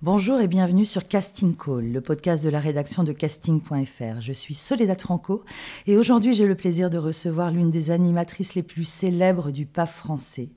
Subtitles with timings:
[0.00, 4.20] Bonjour et bienvenue sur Casting Call, le podcast de la rédaction de casting.fr.
[4.20, 5.42] Je suis Soledad Franco
[5.88, 9.96] et aujourd'hui j'ai le plaisir de recevoir l'une des animatrices les plus célèbres du PAF
[9.96, 10.50] français,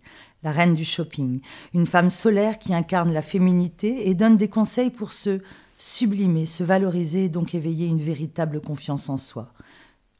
[0.43, 1.41] la reine du shopping,
[1.73, 5.41] une femme solaire qui incarne la féminité et donne des conseils pour se
[5.79, 9.55] sublimer, se valoriser et donc éveiller une véritable confiance en soi.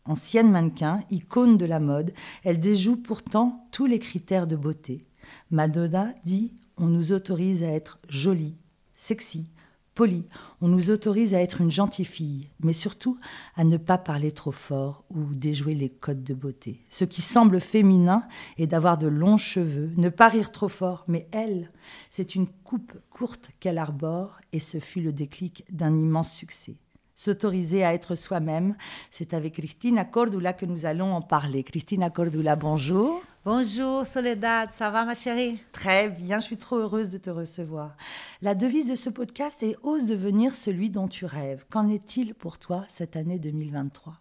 [0.05, 2.11] Ancienne mannequin, icône de la mode,
[2.43, 5.05] elle déjoue pourtant tous les critères de beauté.
[5.51, 8.55] Madonna dit on nous autorise à être jolie,
[9.01, 9.47] sexy,
[9.95, 10.27] poli.
[10.61, 13.17] On nous autorise à être une gentille fille, mais surtout
[13.55, 16.85] à ne pas parler trop fort ou déjouer les codes de beauté.
[16.87, 18.27] Ce qui semble féminin
[18.59, 21.71] est d'avoir de longs cheveux, ne pas rire trop fort, mais elle,
[22.11, 26.75] c'est une coupe courte qu'elle arbore et ce fut le déclic d'un immense succès.
[27.15, 28.75] S'autoriser à être soi-même,
[29.09, 31.63] c'est avec Christina Cordula que nous allons en parler.
[31.63, 33.23] Christina Cordula, bonjour.
[33.43, 35.57] Bonjour Soledad, ça va ma chérie?
[35.71, 37.95] Très bien, je suis trop heureuse de te recevoir.
[38.43, 41.65] La devise de ce podcast est Ose devenir celui dont tu rêves.
[41.71, 44.13] Qu'en est-il pour toi cette année 2023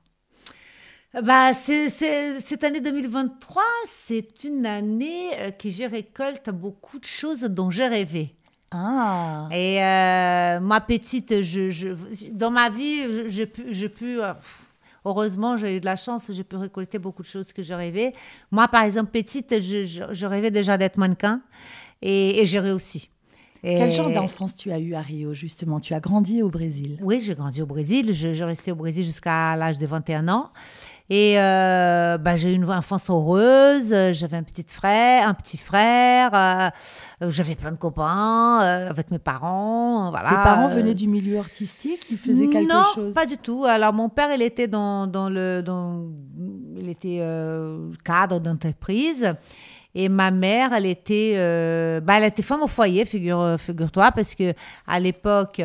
[1.23, 7.69] bah, cette année 2023, c'est une année euh, que je récolte beaucoup de choses dont
[7.69, 8.37] j'ai rêvé.
[8.71, 9.49] Ah.
[9.51, 11.95] Et euh, ma petite, je,
[12.31, 14.33] dans ma vie, j'ai pu, je pu euh,
[15.05, 18.13] Heureusement, j'ai eu de la chance, j'ai pu récolter beaucoup de choses que je rêvais.
[18.51, 21.41] Moi, par exemple, petite, je, rêvais déjà d'être mannequin
[22.03, 23.11] et, j'ai réussi.
[23.63, 25.81] Quel genre d'enfance tu as eu à Rio, justement?
[25.81, 26.99] Tu as grandi au Brésil?
[27.03, 28.15] Oui, j'ai grandi au Brésil.
[28.15, 30.51] Je, je restais au Brésil jusqu'à l'âge de 21 ans.
[31.13, 33.93] Et euh, bah, j'ai eu une enfance heureuse.
[34.13, 36.31] J'avais un petit frère, un petit frère.
[36.33, 36.71] Euh,
[37.31, 40.11] j'avais plein de copains euh, avec mes parents.
[40.11, 40.29] Voilà.
[40.29, 43.09] Tes parents venaient du milieu artistique Ils faisaient quelque chose?
[43.09, 43.65] Non, pas du tout.
[43.65, 46.05] Alors mon père, il était dans, dans le, dans,
[46.77, 47.27] il était
[48.05, 49.33] cadre d'entreprise.
[49.95, 54.35] Et ma mère, elle était, euh, bah, elle était femme au foyer, figure, figure-toi, parce
[54.35, 54.55] que
[54.87, 55.61] à l'époque,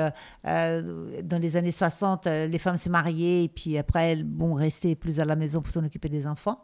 [0.47, 4.55] euh, dans les années 60, euh, les femmes se mariaient et puis après, elles bon,
[4.55, 6.61] restaient plus à la maison pour s'en occuper des enfants.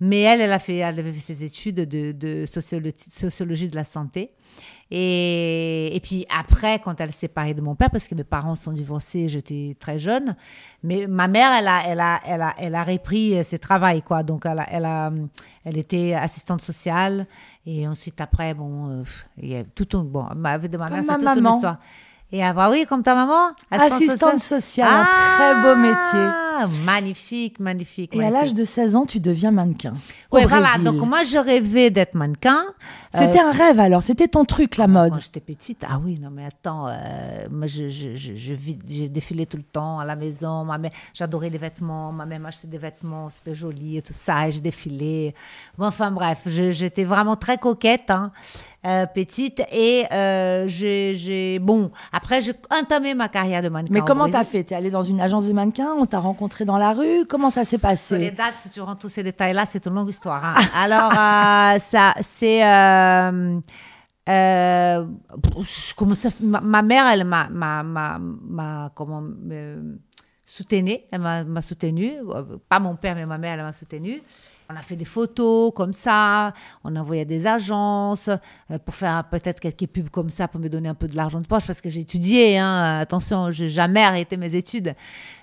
[0.00, 3.84] Mais elle, elle, a fait, elle avait fait ses études de, de sociologie de la
[3.84, 4.32] santé.
[4.90, 8.54] Et, et, puis après, quand elle s'est séparée de mon père, parce que mes parents
[8.54, 10.36] sont divorcés, j'étais très jeune,
[10.82, 14.22] mais ma mère, elle a, elle a, elle a, elle a repris ses travaux, quoi.
[14.22, 15.10] Donc, elle, a, elle, a,
[15.64, 17.26] elle était assistante sociale.
[17.66, 19.04] Et ensuite, après, bon, euh,
[19.38, 20.26] il y a tout un, bon,
[20.58, 21.78] vie de ma mère, c'est toute une histoire.
[22.34, 26.28] Et ah bah oui, comme ta maman Assistante sociale, un très beau métier.
[26.56, 28.14] Ah, magnifique, magnifique.
[28.16, 29.92] Et à l'âge de 16 ans, tu deviens mannequin.
[30.32, 30.78] Oui, voilà.
[30.78, 32.64] Donc moi, je rêvais d'être mannequin.
[33.12, 35.12] C'était un rêve alors, c'était ton truc, la mode.
[35.12, 39.46] Quand j'étais petite, ah oui, non mais attends, euh, moi je, je, je, j'ai défilé
[39.46, 40.64] tout le temps à la maison.
[40.64, 42.10] Ma mère, j'adorais les vêtements.
[42.10, 44.48] Ma mère m'achetait des vêtements super jolis et tout ça.
[44.48, 45.32] Et je défilais.
[45.78, 48.10] Bon, enfin bref, j'étais vraiment très coquette.
[48.10, 48.32] Hein.
[48.86, 53.94] Euh, petite et euh, j'ai bon après j'ai entamé ma carrière de mannequin.
[53.94, 54.62] Mais comment t'as fait?
[54.62, 57.24] T'es allée dans une agence de mannequin On t'a rencontré dans la rue?
[57.26, 58.18] Comment ça s'est passé?
[58.18, 60.44] Les dates, si tu rentres tous ces détails-là, c'est une longue histoire.
[60.44, 60.54] Hein.
[60.76, 63.58] Alors euh, ça c'est euh,
[64.28, 65.06] euh,
[66.42, 69.22] ma, mère, elle m'a, m'a, m'a, comment,
[70.44, 72.12] soutenue, elle m'a, soutenue,
[72.68, 74.22] pas mon père, mais ma mère, elle m'a soutenue.
[74.70, 76.54] On a fait des photos comme ça,
[76.84, 78.28] on envoyait des agences
[78.70, 81.40] euh, pour faire peut-être quelques pubs comme ça pour me donner un peu de l'argent
[81.40, 82.58] de poche parce que j'ai étudié.
[82.58, 84.94] Hein, attention, je n'ai jamais arrêté mes études.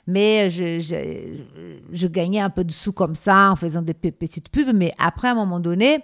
[0.07, 4.73] Mais je, je, gagnais un peu de sous comme ça en faisant des petites pubs.
[4.73, 6.03] Mais après, à un moment donné,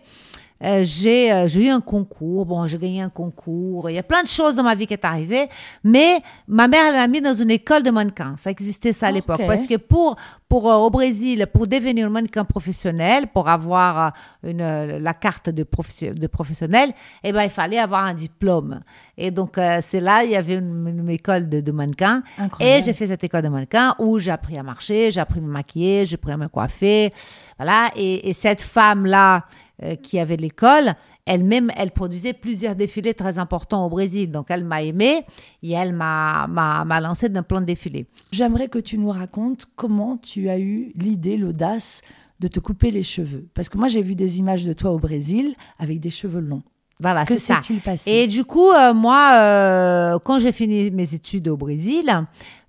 [0.63, 2.45] euh, j'ai euh, j'ai eu un concours.
[2.45, 3.89] Bon, j'ai gagné un concours.
[3.89, 5.47] Il y a plein de choses dans ma vie qui est arrivée.
[5.83, 8.35] Mais ma mère, elle m'a mis dans une école de mannequin.
[8.37, 9.41] Ça existait ça à l'époque.
[9.45, 10.15] Parce que pour,
[10.49, 14.13] pour, euh, au Brésil, pour devenir mannequin professionnel, pour avoir
[14.43, 16.91] une, la carte de, de professionnel,
[17.23, 18.81] eh ben, il fallait avoir un diplôme.
[19.17, 22.23] Et donc, c'est là, il y avait une, école de, de mannequin.
[22.59, 25.41] Et j'ai fait cette école de mannequin où j'ai appris à marcher, j'ai appris à
[25.43, 27.09] me maquiller, j'ai appris à me coiffer.
[27.57, 27.91] Voilà.
[27.95, 29.43] Et, et cette femme-là,
[29.83, 30.95] euh, qui avait l'école,
[31.27, 34.31] elle-même, elle produisait plusieurs défilés très importants au Brésil.
[34.31, 35.23] Donc, elle m'a aimé
[35.61, 38.07] et elle m'a, m'a, lancé d'un plan de défilé.
[38.31, 42.01] J'aimerais que tu nous racontes comment tu as eu l'idée, l'audace
[42.39, 43.47] de te couper les cheveux.
[43.53, 46.63] Parce que moi, j'ai vu des images de toi au Brésil avec des cheveux longs.
[46.99, 47.61] Voilà, Que c'est ça.
[47.61, 48.09] s'est-il passé?
[48.09, 52.11] Et du coup, euh, moi, euh, quand j'ai fini mes études au Brésil,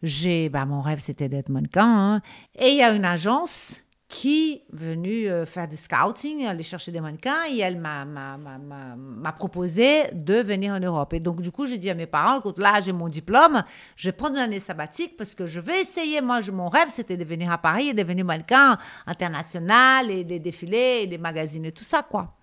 [0.02, 1.86] j'ai, bah, mon rêve c'était d'être mannequin.
[1.86, 2.22] hein.
[2.58, 6.90] Et il y a une agence qui est venue euh, faire du scouting, aller chercher
[6.90, 11.12] des mannequins, et elle m'a, m'a, m'a, m'a- m'a proposé de venir en Europe.
[11.12, 13.62] Et donc, du coup, j'ai dit à mes parents, écoute, là, j'ai mon diplôme,
[13.96, 16.22] je vais prendre une année sabbatique parce que je vais essayer.
[16.22, 20.24] Moi, je- mon rêve, c'était de venir à Paris et de devenir mannequin international et
[20.24, 22.34] des défilés et des magazines et tout ça, quoi.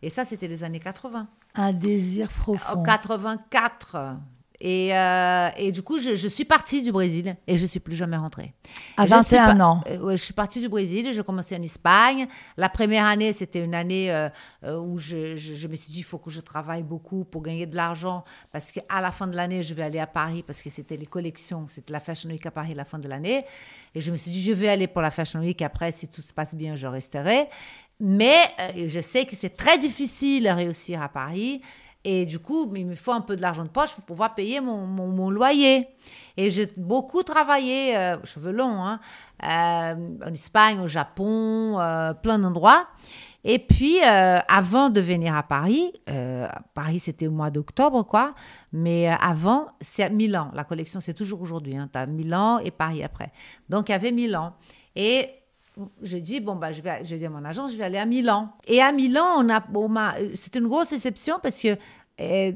[0.00, 1.28] Et ça, c'était les années 80.
[1.54, 2.82] Un désir En profond.
[2.82, 4.16] 84.
[4.64, 7.96] Et, euh, et du coup, je, je suis partie du Brésil et je suis plus
[7.96, 8.54] jamais rentrée.
[8.96, 9.80] À Et je suis 21 pas- ans.
[9.88, 12.28] euh, ouais, je suis partie du Brésil et j'ai commencé en Espagne.
[12.56, 14.28] La première année, c'était une année euh,
[14.62, 17.42] euh, où je, je- je me suis dit, il faut que je travaille beaucoup pour
[17.42, 18.22] gagner de l'argent
[18.52, 21.06] parce qu'à la fin de l'année, je vais aller à Paris parce que c'était les
[21.06, 23.44] collections, c'était la Fashion Week à Paris la fin de l'année.
[23.96, 25.60] Et je me suis dit, je vais aller pour la Fashion Week.
[25.60, 27.48] Après, si tout se passe bien, je resterai.
[27.98, 28.36] Mais
[28.86, 31.62] je sais que c'est très difficile de réussir à Paris.
[32.04, 34.60] Et du coup, il me faut un peu de l'argent de poche pour pouvoir payer
[34.60, 35.86] mon, mon, mon loyer.
[36.36, 39.00] Et j'ai beaucoup travaillé, euh, cheveux longs, hein,
[39.44, 39.94] euh,
[40.26, 42.88] en Espagne, au Japon, euh, plein d'endroits.
[43.44, 45.92] Et puis, avant de venir à Paris,
[46.74, 48.36] Paris c'était au mois d'octobre, quoi,
[48.72, 50.52] mais avant, c'est à Milan.
[50.54, 51.76] La collection, c'est toujours aujourd'hui.
[51.76, 53.32] Hein, tu as Milan et Paris après.
[53.68, 54.54] Donc, il y avait Milan.
[54.94, 55.28] Et
[56.02, 58.06] je dis bon bah je vais je dis à mon agence je vais aller à
[58.06, 58.50] Milan.
[58.66, 59.94] Et à Milan on a on
[60.34, 61.76] c'était une grosse déception parce que
[62.20, 62.52] euh,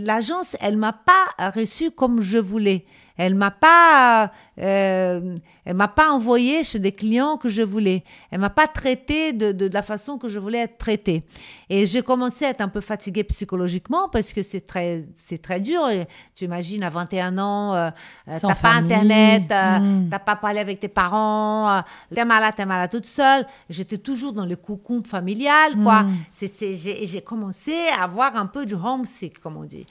[0.00, 2.84] l'agence elle m'a pas reçu comme je voulais
[3.20, 8.40] elle m'a pas euh, elle m'a pas envoyé chez des clients que je voulais elle
[8.40, 11.22] m'a pas traité de, de, de la façon que je voulais être traitée
[11.68, 15.60] et j'ai commencé à être un peu fatiguée psychologiquement parce que c'est très c'est très
[15.60, 17.90] dur Et tu imagines à 21 ans euh,
[18.26, 20.08] t'as pas internet euh, Mm.
[20.10, 21.80] t'as pas parlé avec tes parents, euh,
[22.14, 23.46] t'es malade, t'es malade toute seule.
[23.68, 26.02] J'étais toujours dans le cocon familial, quoi.
[26.02, 26.16] Mm.
[26.32, 29.86] C'est, j'ai, j'ai commencé à avoir un peu du homesick, comme on dit.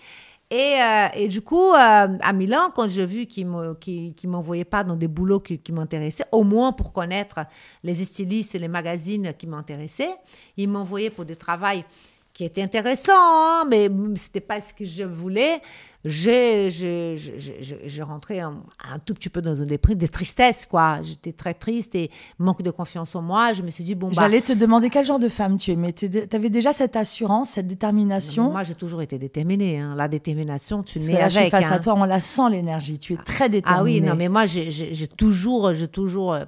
[0.52, 4.84] Et, euh, et du coup, euh, à Milan, quand j'ai vu qu'ils ne m'envoyaient pas
[4.84, 7.42] dans des boulots qui, m'intéressaient, au moins pour connaître
[7.84, 10.16] les stylistes et les magazines qui m'intéressaient,
[10.58, 11.86] ils m'envoyaient pour des travails
[12.34, 15.62] qui étaient intéressants, hein, mais c'était pas ce que je voulais.
[16.06, 21.00] J'ai, j'ai, j'ai, rentré un, un tout petit peu dans une déprime, des tristesses, quoi.
[21.02, 23.52] J'étais très triste et manque de confiance en moi.
[23.52, 25.76] Je me suis dit, bon, bah, J'allais te demander quel genre de femme tu es,
[25.76, 28.50] mais tu avais déjà cette assurance, cette détermination?
[28.50, 29.80] moi, j'ai toujours été déterminée.
[29.80, 29.94] hein.
[29.98, 31.52] La détermination, tu Parce que je suis avec.
[31.52, 31.72] face hein.
[31.74, 32.98] à toi, on la sent l'énergie.
[32.98, 33.80] Tu es très déterminée.
[33.80, 36.46] Ah oui, non, mais moi, j'ai j'ai- toujours, j'ai toujours euh,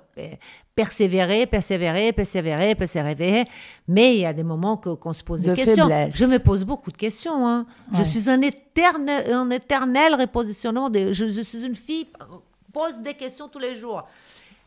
[0.75, 3.44] persévéré, persévéré, persévéré, persévéré.
[3.88, 5.83] Mais il y a des moments que- qu'on se pose des De questions.
[5.89, 6.15] faiblesse.
[6.15, 7.45] Je me pose beaucoup de questions.
[7.45, 7.65] hein.
[7.94, 8.42] Je suis un
[8.75, 10.89] éternel, un éternel repositionnement.
[10.89, 12.07] De, je, suis une fille
[12.73, 14.07] pose des questions tous les jours.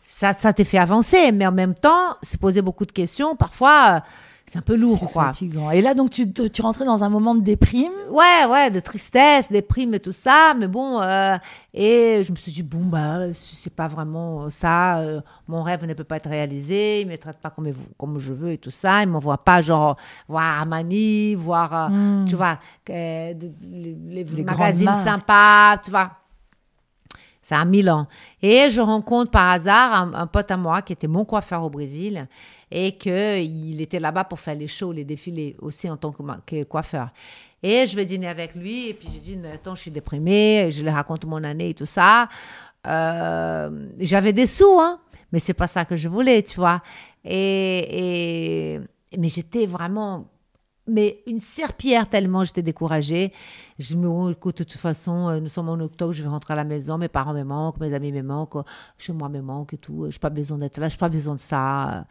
[0.07, 3.97] Ça, ça te fait avancer, mais en même temps, se poser beaucoup de questions, parfois,
[3.97, 4.01] euh,
[4.47, 5.25] c'est un peu lourd, C'est quoi.
[5.27, 5.71] fatigant.
[5.71, 7.93] Et là, donc, tu, tu rentrais dans un moment de déprime?
[8.11, 11.37] Ouais, ouais, de tristesse, des primes et tout ça, mais bon, euh,
[11.73, 15.95] et je me suis dit, bon, bah, c'est pas vraiment ça, euh, mon rêve ne
[15.95, 17.69] peut pas être réalisé, il me traite pas comme,
[17.99, 19.97] comme je veux et tout ça, il m'envoie pas, genre,
[20.29, 22.59] voir Armani, voir, euh, tu vois,
[22.89, 23.35] les,
[24.09, 26.11] les Les magazines sympas, tu vois.
[27.45, 28.09] C'est à Milan.
[28.41, 32.27] Et je rencontre par hasard un, pote à moi qui était mon coiffeur au Brésil
[32.71, 37.11] et qu'il était là-bas pour faire les shows, les défilés aussi en tant que, coiffeur.
[37.63, 40.71] Et je vais dîner avec lui et puis je dis, mais attends, je suis déprimée,
[40.73, 42.31] je lui raconte mon année et tout ça.
[42.87, 44.99] Euh, J'avais des sous, hein,
[45.31, 46.81] mais c'est pas ça que je voulais, tu vois.
[47.27, 48.81] Et, et
[49.19, 50.29] mais j'étais vraiment
[50.87, 53.33] mais une serpillère tellement j'étais découragée.
[53.79, 56.29] Je me dis, oh, écoute, de toute façon, euh, nous sommes en octobre, je vais
[56.29, 58.65] rentrer à la maison, mes parents me manquent, mes amis me manquent,
[58.99, 60.07] chez moi me manque et tout.
[60.11, 62.07] Je n'ai pas besoin d'être là, je n'ai pas besoin de ça.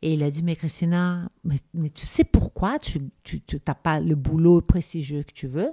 [0.00, 3.60] Et il a dit, mais Christina, mais, mais tu sais pourquoi tu n'as tu, tu,
[3.60, 5.72] t'as pas le boulot prestigieux que tu veux?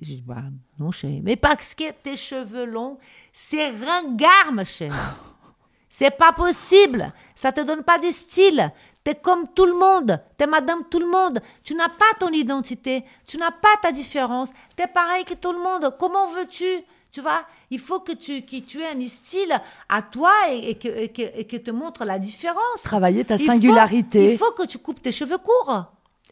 [0.00, 0.42] J'ai dit, bah
[0.78, 1.22] non, chérie.
[1.22, 2.98] Mais parce que tes cheveux longs,
[3.32, 4.94] c'est ringard, ma chérie.
[5.88, 7.10] C'est pas possible.
[7.34, 8.70] Ça te donne pas de style.
[9.06, 10.20] T'es comme tout le monde.
[10.36, 11.38] T'es madame tout le monde.
[11.62, 13.04] Tu n'as pas ton identité.
[13.24, 14.50] Tu n'as pas ta différence.
[14.74, 15.94] T'es pareil que tout le monde.
[15.96, 16.64] Comment veux-tu?
[17.12, 19.54] Tu vois Il faut que tu, que tu aies un style
[19.88, 22.82] à toi et, et que, et, que, et que te montre la différence.
[22.82, 24.32] Travailler ta Il faut- singularité.
[24.32, 25.84] il faut que tu coupes tes cheveux courts.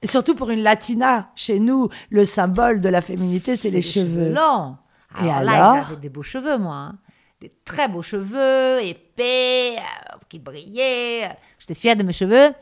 [0.03, 4.33] Et surtout pour une latina, chez nous, le symbole de la féminité, c'est les, cheveux.
[4.33, 4.77] longs.
[5.23, 6.75] Et Alors là, alors j'avais des beaux cheveux, moi.
[6.75, 6.99] hein.
[7.41, 10.04] Des très beaux cheveux, épais, euh,
[10.35, 11.37] qui brillaient.
[11.61, 12.53] J'étais fière de mes cheveux.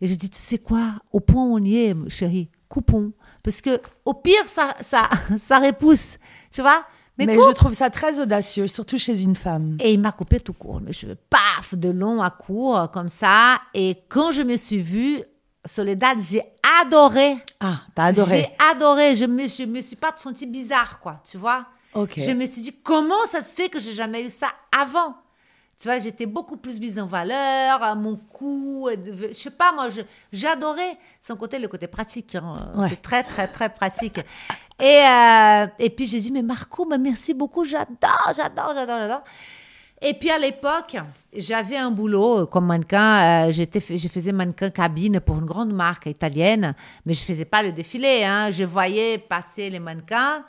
[0.00, 3.12] Et j'ai dit, tu sais quoi Au point où on y est, chérie, coupons.
[3.42, 6.18] Parce que au pire, ça, ça, ça repousse.
[6.52, 6.84] Tu vois
[7.18, 9.76] Mais, je trouve ça très audacieux, surtout chez une femme.
[9.80, 13.60] Et il m'a coupé tout court, mes cheveux, paf, de long à court, comme ça.
[13.74, 15.22] Et quand je me suis vue,
[15.64, 16.42] Soledad, j'ai
[16.80, 17.36] adoré.
[17.58, 18.36] Ah, t'as adoré.
[18.38, 19.14] J'ai adoré.
[19.16, 21.20] Je me, je me suis pas sentie bizarre, quoi.
[21.28, 22.14] Tu vois Ok.
[22.18, 24.48] Je me suis dit, comment ça se fait que j'ai jamais eu ça
[24.80, 25.16] avant?
[25.80, 28.88] Tu vois, j'étais beaucoup plus mise en valeur, à mon cou.
[28.90, 28.96] euh,
[29.28, 29.88] Je sais pas, moi,
[30.46, 32.34] adoré son côté, le côté pratique.
[32.34, 32.70] hein.
[32.74, 32.88] Ouais.
[32.90, 34.18] C'est très, très, très pratique.
[34.78, 39.24] Et, euh, et puis, j'ai dit, mais Marco, mais merci beaucoup, j'adore, j'adore, j'adore, j'adore.
[40.02, 40.96] Et puis à l'époque,
[41.36, 43.48] j'avais un boulot euh, comme mannequin.
[43.48, 47.62] euh, j'étais, je faisais mannequin cabine pour une grande marque italienne, mais je faisais pas
[47.62, 48.24] le défilé.
[48.24, 48.50] Hein.
[48.50, 50.42] Je voyais passer les mannequins,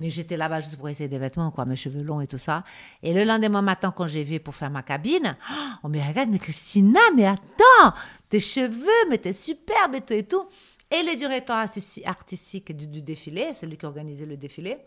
[0.00, 2.64] mais j'étais là-bas juste pour essayer des vêtements, quoi, mes cheveux longs et tout ça.
[3.02, 6.28] Et le lendemain matin, quand j'ai vu pour faire ma cabine, oh, on me regarde,
[6.30, 7.94] mais Christina, mais attends,
[8.28, 10.48] tes cheveux, mais t'es superbe et tout et tout.
[10.90, 14.78] Et le directeur artisti- artistique du, du défilé, c'est lui qui organisait le défilé,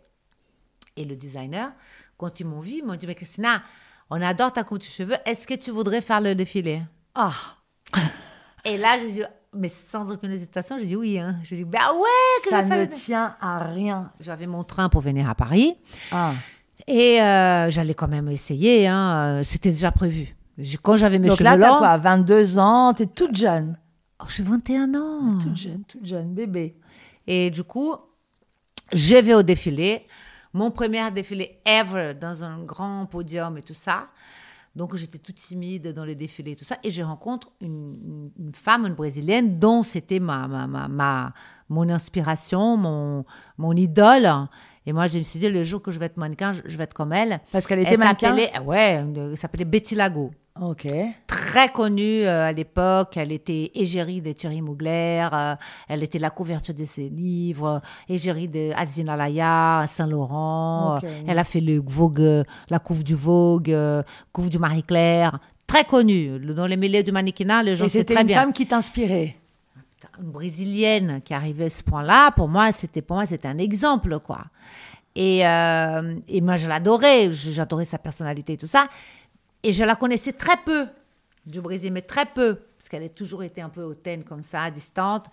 [0.95, 1.71] et le designer,
[2.17, 3.63] quand ils m'ont vu, ils m'ont dit, mais Christina,
[4.09, 6.81] on adore ta coupe de cheveux, est-ce que tu voudrais faire le défilé?
[7.15, 7.33] Ah,
[8.65, 11.19] Et là, j'ai dit, mais sans aucune hésitation, j'ai dit oui.
[11.19, 11.35] Hein.
[11.43, 14.11] J'ai dit, bah ouais, que ça ne tient à rien.
[14.19, 15.75] J'avais mon train pour venir à Paris,
[16.11, 16.33] Ah.
[16.87, 19.41] et euh, j'allais quand même essayer, hein.
[19.43, 20.35] c'était déjà prévu.
[20.83, 23.77] Quand j'avais mes Donc cheveux là, longs, quoi 22 ans, t'es toute jeune.
[24.21, 25.37] Oh, j'ai 21 ans.
[25.41, 26.75] Toute jeune, toute jeune, bébé.
[27.25, 27.95] Et du coup,
[28.93, 30.05] je vais au défilé.
[30.53, 34.07] Mon premier défilé ever dans un grand podium et tout ça.
[34.75, 36.77] Donc, j'étais toute timide dans les défilés et tout ça.
[36.83, 41.33] Et je rencontre une, femme, une brésilienne, dont c'était ma, ma, ma, ma-
[41.67, 43.25] mon inspiration, mon,
[43.57, 44.29] mon idole.
[44.85, 46.75] Et moi, je me suis dit, le jour que je vais être mannequin, je, je
[46.77, 47.39] vais être comme elle.
[47.51, 48.35] Parce qu'elle était mannequin?
[48.35, 50.87] s'appelait- Ouais, elle s'appelait Betty Lago Ok.
[51.27, 53.15] très connue euh, à l'époque.
[53.15, 55.27] Elle était égérie de Thierry Mugler.
[55.31, 55.55] euh,
[55.87, 57.81] elle était la couverture de ses livres.
[58.09, 60.97] Égérie de Azina Laya, Saint-Laurent.
[60.97, 61.03] Ok.
[61.05, 63.75] euh, elle a fait le Vogue, la couve du Vogue,
[64.33, 65.39] couve du Marie-Claire.
[65.67, 66.37] Très connue.
[66.39, 68.41] Dans les milieux du mannequinat, les gens Et c'était très une bien.
[68.41, 69.37] femme qui t'inspirait?
[70.19, 74.19] Une brésilienne qui arrivait à ce point-là, pour moi, c'était pour moi c'était un exemple,
[74.19, 74.45] quoi.
[75.15, 77.31] Et, euh, et moi, je l'adorais.
[77.31, 78.87] J'adorais sa personnalité et tout ça.
[79.63, 80.87] Et je la connaissais très peu
[81.45, 84.69] du Brésil, mais très peu, parce qu'elle a toujours été un peu hautaine comme ça,
[84.69, 85.25] distante.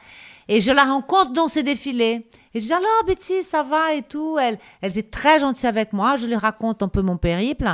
[0.49, 2.27] Et je la rencontre dans ses défilés.
[2.55, 4.39] Et je dis, alors Betty, ça va et tout?
[4.39, 6.17] Elle, elle était très gentille avec moi.
[6.17, 7.69] Je lui raconte un peu mon périple.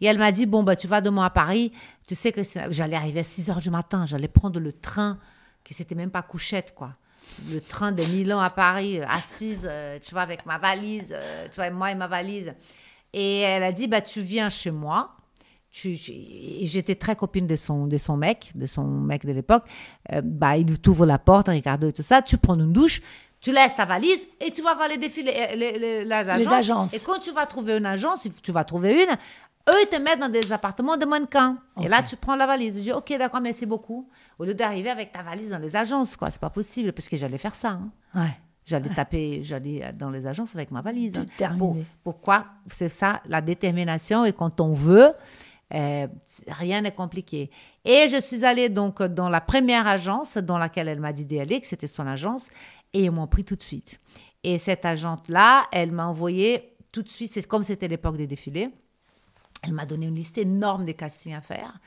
[0.00, 1.72] Et elle m'a dit, bon, bah, tu vas demain à Paris.
[2.06, 4.06] Tu sais que j'allais arriver à 6 heures du matin.
[4.06, 5.18] J'allais prendre le train,
[5.68, 6.94] qui c'était même pas couchette, quoi.
[7.52, 11.46] Le train de Milan à Paris, euh, assise, euh, tu vois, avec ma valise, euh,
[11.50, 12.54] tu vois, moi et ma valise.
[13.12, 15.14] Et elle a dit, bah, tu viens chez moi.
[15.70, 15.94] Tu,
[16.62, 19.64] j'étais très copine de son, de son mec, de son mec de l'époque.
[20.12, 22.22] Euh, bah, il t'ouvre la porte, Ricardo et tout ça.
[22.22, 23.02] Tu prends une douche,
[23.42, 26.52] tu laisses ta valise et tu vas voir les défilés, les, les- les agences.
[26.54, 26.94] agences.
[26.94, 30.20] Et quand tu vas trouver une agence, tu vas trouver une, eux, ils te mettent
[30.20, 31.58] dans des appartements de mannequins.
[31.84, 32.76] Et là, tu prends la valise.
[32.78, 34.08] Je dis, OK, d'accord, merci beaucoup.
[34.38, 36.30] Au lieu d'arriver avec ta valise dans les agences, quoi.
[36.30, 37.70] C'est pas possible parce que j'allais faire ça.
[37.70, 37.90] hein.
[38.14, 38.30] Ouais.
[38.64, 41.16] J'allais taper, j'allais dans les agences avec ma valise.
[41.16, 41.26] hein.
[41.56, 44.24] Pour- pourquoi C'est ça, la détermination.
[44.26, 45.12] Et quand on veut,
[45.74, 46.06] euh,
[46.48, 47.50] rien n'est compliqué.
[47.84, 51.60] Et je suis allée donc dans la première agence dans laquelle elle m'a dit d'aller,
[51.60, 52.50] que c'était son agence,
[52.92, 53.98] et ils m'ont pris tout de suite.
[54.44, 58.70] Et cette agente-là, elle m'a envoyé tout de suite, c'est comme c'était l'époque des défilés,
[59.62, 61.78] elle m'a donné une liste énorme de castings à faire.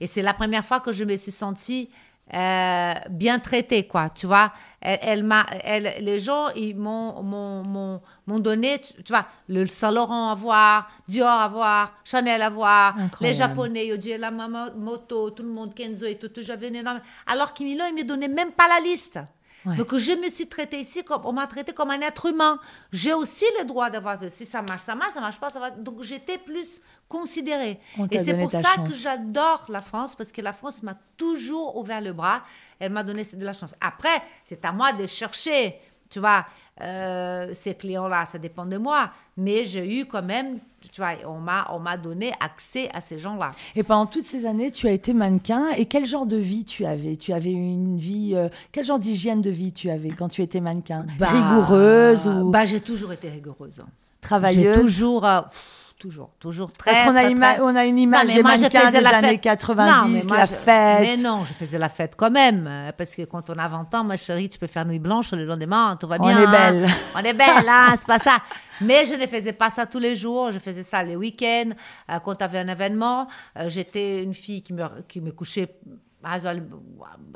[0.00, 1.90] Et c'est la première fois que je me suis sentie
[2.32, 4.08] euh, bien traitée, quoi.
[4.08, 8.94] Tu vois, elle, elle m'a, elle- les gens, ils m'ont, m'ont, m'ont, m'ont donné, tu,
[9.02, 13.18] tu vois, le Saint Laurent à voir, Dior à voir, Chanel à voir, Incroyable.
[13.20, 16.76] les Japonais, yo, Dieu, la moto, tout le monde, Kenzo et tout, tout j'avais une
[16.76, 17.00] énorme.
[17.26, 19.18] Alors qu'ils ils me donnaient même pas la liste.
[19.66, 19.76] Ouais.
[19.76, 22.58] Donc je me suis traitée ici comme on m'a traité comme un être humain.
[22.92, 25.70] J'ai aussi le droit d'avoir si ça marche ça marche ça marche pas ça va.
[25.70, 27.78] Donc j'étais plus considérée.
[27.98, 28.88] On t'a Et c'est pour ça chance.
[28.88, 32.42] que j'adore la France parce que la France m'a toujours ouvert le bras.
[32.78, 33.74] Elle m'a donné de la chance.
[33.80, 35.76] Après c'est à moi de chercher.
[36.10, 36.44] Tu vois,
[36.80, 39.10] euh, ces clients-là, ça dépend de moi.
[39.36, 40.58] Mais j'ai eu quand même,
[40.92, 43.50] tu vois, on m'a, on m'a donné accès à ces gens-là.
[43.74, 45.70] Et pendant toutes ces années, tu as été mannequin.
[45.76, 47.16] Et quel genre de vie tu avais?
[47.16, 48.32] Tu avais une vie.
[48.34, 51.04] euh, quel genre d'hygiène de vie tu avais quand tu étais mannequin?
[51.18, 53.82] Bah, Rigoureuse ou Bah, j'ai toujours été rigoureuse.
[54.20, 54.76] travailleuse?
[54.76, 56.90] J'ai toujours, euh, pff, toujours, toujours très.
[56.92, 57.22] Parce qu'on a,
[57.54, 59.40] très, on a une Non, image mais des moi, mannequins des la années fête.
[59.40, 61.00] 90, Non, mais moi, la je- fête.
[61.00, 62.66] Mais non, je faisais la fête quand même.
[62.68, 65.32] euh, Parce que quand on a 20 ans, ma chérie, tu peux faire nuit blanche
[65.32, 66.40] le lendemain, tout va On bien.
[66.42, 66.50] est hein.
[66.50, 66.88] belle.
[67.14, 68.38] On est belle, hein, c'est pas ça.
[68.80, 70.50] Mais je ne faisais pas ça tous les jours.
[70.52, 71.70] Je faisais ça les week-ends.
[72.10, 75.68] euh, quand tu avais un événement, Euh, j'étais une fille qui me, qui me couchait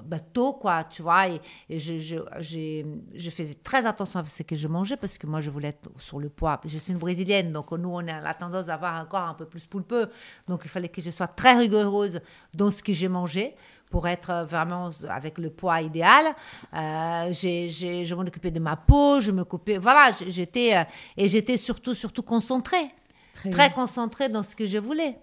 [0.03, 1.29] bateau, quoi, tu vois.
[1.29, 5.51] Et, je, je, faisais très attention à ce que je mangeais parce que moi, je
[5.51, 6.61] voulais être sur le poids.
[6.65, 9.47] Je suis une brésilienne, donc nous, on a la tendance d'avoir un corps un peu
[9.47, 10.11] plus poulpeux.
[10.49, 12.21] Donc, il fallait que je sois très rigoureuse
[12.55, 13.55] dans ce que j'ai mangé
[13.91, 16.27] pour être vraiment avec le poids idéal.
[16.75, 19.79] Euh, j'ai, j'ai- je m'en occupais de ma peau, je me coupais.
[19.79, 20.77] Voilà, j'étais.
[20.77, 20.85] euh,
[21.17, 22.91] et j'étais surtout, surtout concentrée.
[23.39, 25.17] Très Très concentrée dans ce que je voulais.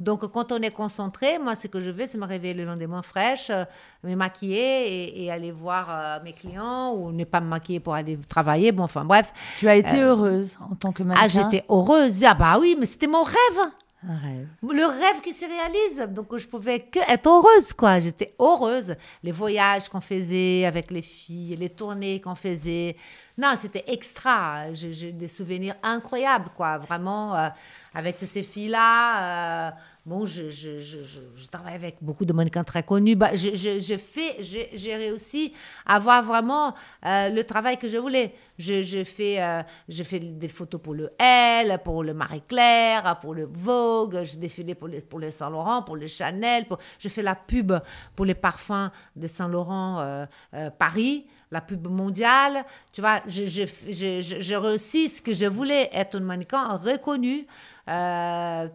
[0.00, 3.02] Donc, quand on est concentré, moi, ce que je veux, c'est me réveiller le lendemain
[3.02, 3.64] fraîche, euh,
[4.02, 7.94] me maquiller et, et aller voir euh, mes clients ou ne pas me maquiller pour
[7.94, 8.72] aller travailler.
[8.72, 9.32] Bon, enfin, bref.
[9.58, 12.24] Tu as été heureuse en tant que mannequin Ah, j'étais heureuse.
[12.24, 13.70] Ah, bah oui, mais c'était mon rêve.
[14.02, 16.08] Le rêve qui se réalise.
[16.14, 17.98] Donc, je pouvais que être heureuse, quoi.
[17.98, 18.94] J'étais heureuse.
[19.22, 22.96] Les voyages qu'on faisait avec les filles, les tournées qu'on faisait.
[23.36, 24.72] Non, c'était extra.
[24.72, 26.78] J'ai j'ai des souvenirs incroyables, quoi.
[26.78, 27.48] Vraiment, euh,
[27.94, 29.68] avec toutes ces filles-là.
[29.68, 29.70] euh,
[30.10, 33.14] bon, je, je, je, travaille avec beaucoup de mannequins très connus.
[33.14, 35.52] Bah, je, fais, j'ai réussi
[35.86, 36.74] à avoir vraiment
[37.06, 38.34] euh, le travail que je voulais.
[38.58, 43.44] Je, fais, euh, je fais des photos pour le Elle, pour le Marie-Claire, pour le
[43.44, 44.24] Vogue.
[44.24, 46.64] Je défilais pour le, pour le Saint-Laurent, pour le Chanel.
[46.64, 47.72] Pour, je fais la pub
[48.16, 52.64] pour les parfums de Saint-Laurent euh, Paris, la pub mondiale.
[52.92, 57.46] Tu vois, je, je, je, je, réussis ce que je voulais, être un mannequin reconnu.
[57.90, 58.68] Euh,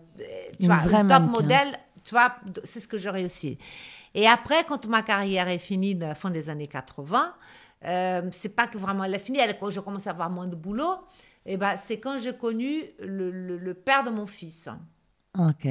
[0.59, 1.19] tu vois, top mannequin.
[1.19, 3.57] modèle, tu vois, c'est ce que j'ai réussi.
[4.13, 7.33] Et après, quand ma carrière est finie, à la fin des années 80,
[7.85, 10.47] euh, c'est pas que vraiment elle est finie, elle, quand je commence à avoir moins
[10.47, 10.95] de boulot,
[11.45, 14.67] et ben, c'est quand j'ai connu le, le- le père de mon fils.
[15.37, 15.65] Ok.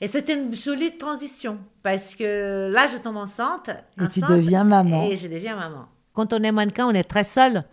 [0.00, 3.70] Et c'était une jolie transition, parce que là, je tombe enceinte.
[4.02, 5.06] Et tu deviens maman.
[5.10, 5.86] Et je deviens maman.
[6.12, 7.64] Quand on est mannequin, on est très seul.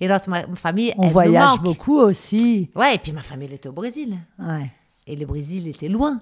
[0.00, 2.70] Et notre ma, ma famille, On elle voyage beaucoup aussi.
[2.74, 4.18] Ouais, et puis ma famille, elle était au Brésil.
[4.38, 4.70] Ouais.
[5.06, 6.20] Et le Brésil était loin.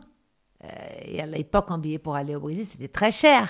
[0.64, 0.68] Euh,
[1.04, 3.49] et à l'époque, un billet pour aller au Brésil, c'était très cher.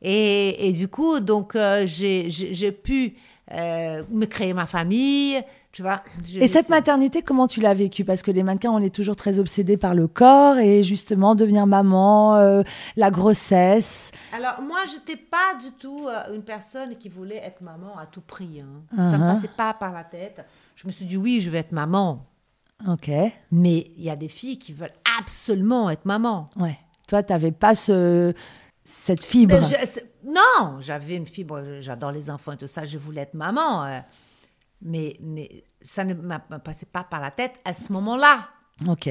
[0.00, 3.14] Et, et du coup, donc, euh, j'ai pu
[3.52, 5.42] euh, me créer ma famille,
[5.72, 6.02] tu vois.
[6.36, 8.04] Et cette suis- maternité, comment tu l'as vécue?
[8.04, 11.66] Parce que les mannequins, on est toujours très obsédés par le corps et justement devenir
[11.66, 12.62] maman, euh,
[12.96, 14.12] la grossesse.
[14.34, 18.06] Alors, moi, je n'étais pas du tout euh, une personne qui voulait être maman à
[18.06, 18.60] tout prix.
[18.60, 18.82] hein.
[18.96, 19.34] Ça ne me Uh-huh.
[19.34, 20.44] passait pas par la tête.
[20.76, 22.26] Je me suis dit, oui, je vais être maman.
[22.88, 23.08] Ok.
[23.50, 26.50] Mais il y a des filles qui veulent absolument être maman.
[26.56, 26.78] Ouais.
[27.06, 28.34] Toi, tu n'avais pas ce,
[28.84, 29.62] cette fibre.
[29.62, 33.34] Je- c'est- non, j'avais une fibre, j'adore les enfants et tout ça, je voulais être
[33.34, 33.84] maman.
[34.82, 38.48] Mais, mais ça ne m'a- me passait pas par la tête à ce moment-là.
[38.88, 39.08] Ok.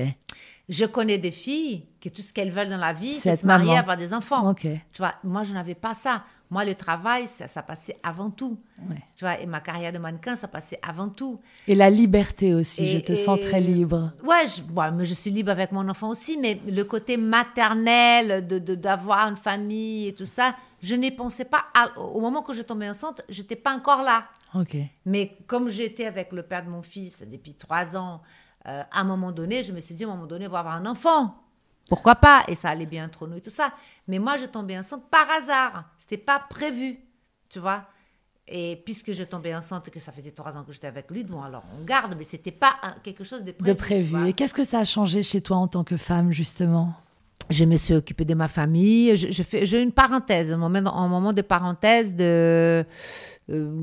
[0.69, 3.67] Je connais des filles que tout ce qu'elles veulent dans la vie, C'est se marier,
[3.67, 3.79] maman.
[3.79, 4.49] avoir des enfants.
[4.49, 4.61] Ok.
[4.61, 6.23] Tu vois, moi, je n'avais pas ça.
[6.49, 8.59] Moi, le travail, ça, ça passait avant tout.
[8.89, 8.97] Ouais.
[9.15, 11.39] Tu vois, et ma carrière de mannequin, ça passait avant tout.
[11.67, 14.11] Et la liberté aussi, Et- je te sens très libre.
[14.23, 17.15] Ouais, je, ouais, mais je suis libre avec mon enfant aussi, mais le côté
[17.65, 21.65] maternel, de d'avoir une famille et tout ça, je n'y pensais pas.
[21.73, 24.25] à- au moment que je tombais enceinte, je n'étais pas encore là.
[25.05, 28.21] Mais comme j'étais avec le père de mon fils depuis trois ans,
[28.67, 30.59] euh, à un moment donné, je me suis dit, à un moment donné, on va
[30.59, 31.35] avoir un enfant.
[31.89, 32.43] Pourquoi pas?
[32.47, 33.73] Et ça allait bien entre nous et tout ça.
[34.07, 35.85] Mais moi, je tombais enceinte par hasard.
[35.97, 36.99] C'était pas prévu,
[37.49, 37.85] tu vois.
[38.47, 41.41] Et puisque je tombais enceinte, que ça faisait trois ans que j'étais avec lui, bon,
[41.41, 43.73] alors on garde, mais c'était pas un- quelque chose de prévu.
[43.73, 44.27] De prévu.
[44.27, 46.93] Et qu'est-ce que ça a changé chez toi en tant que femme, justement?
[47.49, 49.15] Je me suis occupée de ma famille.
[49.15, 52.85] Je, je fais, j'ai une parenthèse, un moment, un moment de parenthèse de,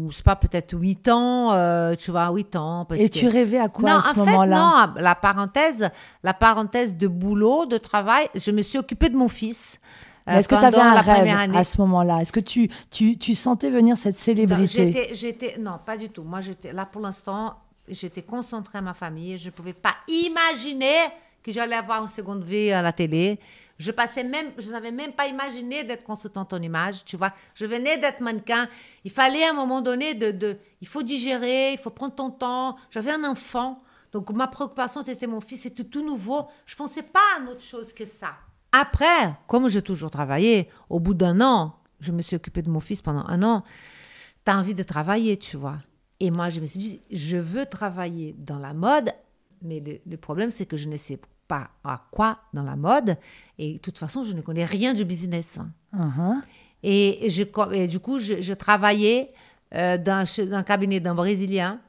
[0.08, 2.84] je sais pas, peut-être 8 ans, euh, tu vois, 8 ans.
[2.88, 4.56] parce Et que- tu rêvais à quoi non, à ce moment-là
[4.96, 5.88] non, la parenthèse,
[6.22, 9.78] la parenthèse de boulot, de travail, je me suis occupée de mon fils.
[10.28, 12.20] euh, Est-ce que tu avais un la rêve à ce moment-là?
[12.22, 15.10] Est-ce que tu, tu, tu sentais venir cette célébrité?
[15.12, 16.22] j'étais, non, pas du tout.
[16.22, 17.54] Moi, j'étais là pour l'instant,
[17.88, 19.38] j'étais concentrée à ma famille.
[19.38, 20.94] Je ne pouvais pas imaginer
[21.42, 23.38] que j'allais avoir une seconde vie à la télé.
[23.78, 27.32] Je passais même, je n'avais même pas imaginé d'être consultante en image, tu vois.
[27.54, 28.68] Je venais d'être mannequin.
[29.04, 32.30] Il fallait à un moment donné de, de, il faut digérer, il faut prendre ton
[32.30, 32.76] temps.
[32.90, 33.80] J'avais un enfant.
[34.10, 36.48] Donc, ma préoccupation, c'était mon fils, c'était tout nouveau.
[36.66, 38.32] Je pensais pas à autre chose que ça.
[38.72, 42.80] Après, comme j'ai toujours travaillé, au bout d'un an, je me suis occupée de mon
[42.80, 43.64] fils pendant un an,
[44.44, 45.78] tu as envie de travailler, tu vois.
[46.18, 49.10] Et moi, je me suis dit, je veux travailler dans la mode,
[49.62, 53.16] mais le, le problème, c'est que je ne sais pas à quoi dans la mode.
[53.58, 55.58] Et de toute façon, je ne connais rien du business.
[55.96, 56.36] Uh-huh.
[56.82, 59.32] Et, je, et du coup, je, je travaillais
[59.74, 61.80] euh, dans, un cabinet d'un Brésilien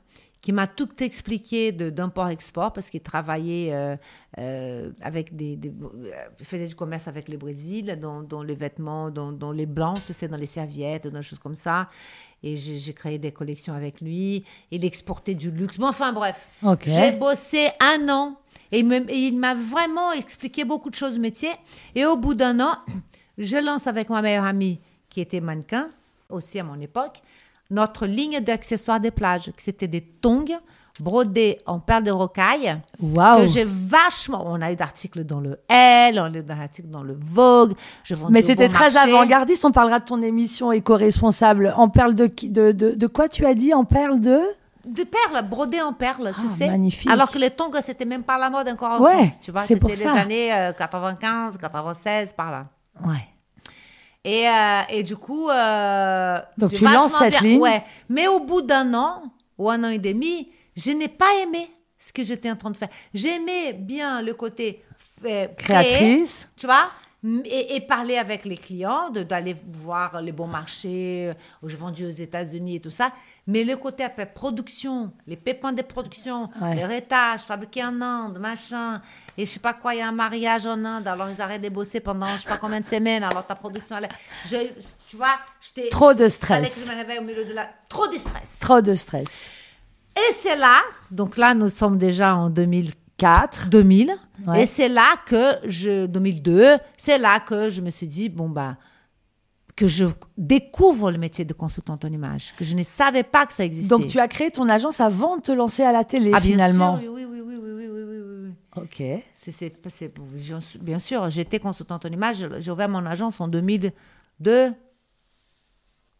[0.42, 3.98] qui m'a tout expliqué de- d'import-export parce qu'il travaillait euh,
[4.38, 5.60] euh, avec des,
[6.42, 10.14] faisait du commerce avec le Brésil, dans, dans les vêtements, dans, dans les blancs, tu
[10.14, 11.90] sais, dans les serviettes, dans des choses comme ça.
[12.42, 14.46] Et j'ai créé des collections avec lui.
[14.72, 15.78] Il exportait du luxe.
[15.78, 16.48] Bon, enfin, bref.
[16.86, 18.38] J'ai bossé un an
[18.72, 21.50] et il m'a vraiment expliqué beaucoup de choses du métier.
[21.96, 22.78] Et au bout d'un an,
[23.38, 25.90] je lance avec ma meilleure amie, qui était mannequin,
[26.30, 27.22] aussi à mon époque,
[27.72, 30.60] notre ligne d'accessoires des plages, c'était des tongs
[31.00, 32.78] brodés en perles de rocaille.
[33.02, 33.42] Waouh.
[33.42, 34.44] Que j'ai vachement.
[34.46, 37.74] On a eu d'articles dans le L, on a eu d'articles dans le Vogue.
[38.04, 39.64] Je Mais c'était bon très avant-gardiste.
[39.66, 41.74] On parlera de ton émission éco-responsable.
[41.78, 44.40] En perles de, qui- de, de, de quoi tu as dit En perles de?
[44.86, 46.68] De perles, brodées en perles, tu Ah, sais.
[46.68, 47.12] magnifique.
[47.12, 49.62] Alors que les tongs, c'était même pas la mode encore en Ouais, France, tu vois.
[49.62, 50.14] C'était ça.
[50.14, 52.66] les années euh, 95, 96, par là.
[53.06, 53.28] Ouais.
[54.24, 55.50] Et, euh, et du coup.
[55.50, 57.62] euh, Donc, tu lances cette ligne?
[57.62, 57.84] Ouais.
[58.10, 59.24] Mais au bout d'un an
[59.58, 60.50] ou un an et demi,
[60.80, 62.90] je n'ai pas aimé ce que j'étais en train de faire.
[63.14, 64.84] J'aimais bien le côté
[65.26, 66.50] euh, créer, Créatrice.
[66.56, 66.90] tu vois,
[67.44, 72.06] et, et parler avec les clients, d'aller voir les bons marchés, euh, où j'ai vendu
[72.06, 73.12] aux États-Unis et tout ça.
[73.46, 76.76] Mais le côté après production, les pépins de production, Ouais.
[76.76, 79.02] les retages fabriqués en Inde, machin,
[79.38, 81.64] et je sais pas quoi, il y a un mariage en Inde, alors ils arrêtent
[81.64, 84.08] de bosser pendant je sais pas combien de semaines, alors ta production, elle,
[84.46, 84.56] je,
[85.10, 85.90] tu vois, j'étais...
[85.90, 86.74] Trop de stress.
[86.74, 87.68] que je me réveille au milieu de la...
[87.90, 88.60] Trop de stress.
[88.62, 89.50] Trop de stress.
[90.16, 94.14] Et c'est là, donc là nous sommes déjà en 2004, 2000,
[94.48, 94.64] Ouais.
[94.64, 98.78] et c'est là que je, 2002, c'est là que je me suis dit, bon bah,
[99.76, 100.06] que je
[100.38, 103.90] découvre le métier de consultante en image, que je ne savais pas que ça existait.
[103.90, 106.52] Donc, tu as créé ton agence avant de te lancer à la télé, ah, bien
[106.52, 107.00] finalement.
[107.00, 108.84] sûr, oui, oui, oui, oui, oui, oui, oui.
[108.84, 109.24] Ok.
[109.36, 109.74] C'est,
[110.82, 114.74] bien sûr, j'étais consultante en image, j'ai ouvert mon agence en 2002, En-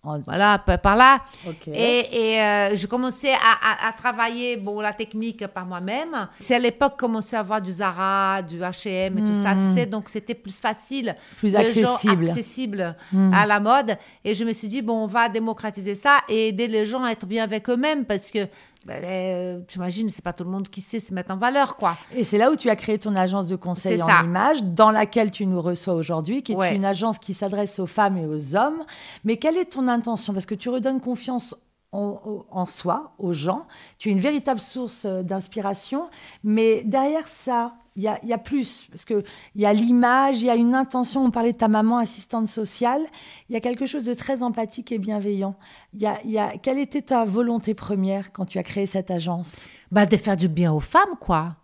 [0.04, 1.22] voilà, par là.
[1.68, 6.28] Et, et, euh, je commençais à, à- à travailler bon, la technique par moi-même.
[6.40, 9.86] C'est à l'époque commençait à avoir du Zara, du H&M et tout ça, tu sais,
[9.86, 11.16] donc c'était plus facile.
[11.34, 11.38] Hmm.
[11.38, 12.26] Plus Les gens accessible.
[12.26, 12.30] Hmm.
[12.30, 12.96] accessible
[13.34, 13.98] à la mode.
[14.24, 17.12] Et je me suis dit, bon, on va démocratiser ça et aider les gens à
[17.12, 18.48] être bien avec eux-mêmes parce que,
[18.86, 21.76] ben, euh, tu imagines, c'est pas tout le monde qui sait se mettre en valeur,
[21.76, 21.98] quoi.
[22.16, 24.22] Et c'est là où tu as créé ton agence de conseil en ça.
[24.24, 26.76] images, dans laquelle tu nous reçois aujourd'hui, qui est Ouais.
[26.76, 28.84] une agence qui s'adresse aux femmes et aux hommes.
[29.26, 30.34] Mais quelle est ton intention?
[30.34, 31.56] Parce que tu redonnes confiance
[31.92, 33.66] en, soi, aux gens.
[33.98, 36.10] Tu es une véritable source euh, d'inspiration.
[36.44, 38.86] Mais derrière ça, il y a, plus.
[38.90, 39.24] Parce qu'il
[39.56, 41.26] y a l'image, il y a une intention.
[41.26, 43.02] On parlait de ta maman assistante sociale.
[43.50, 45.56] Il y a quelque chose de très empathique et bienveillant.
[45.94, 49.66] Il y y a, quelle était ta volonté première quand tu as créé cette agence?
[49.92, 51.56] Bah, de faire du bien aux femmes, quoi.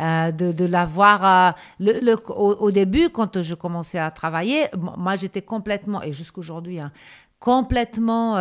[0.00, 1.54] Euh, de, l'avoir.
[1.80, 6.90] euh, au, début, quand je commençais à travailler, moi, j'étais complètement, et jusqu'aujourd'hui, hein,
[7.38, 8.36] complètement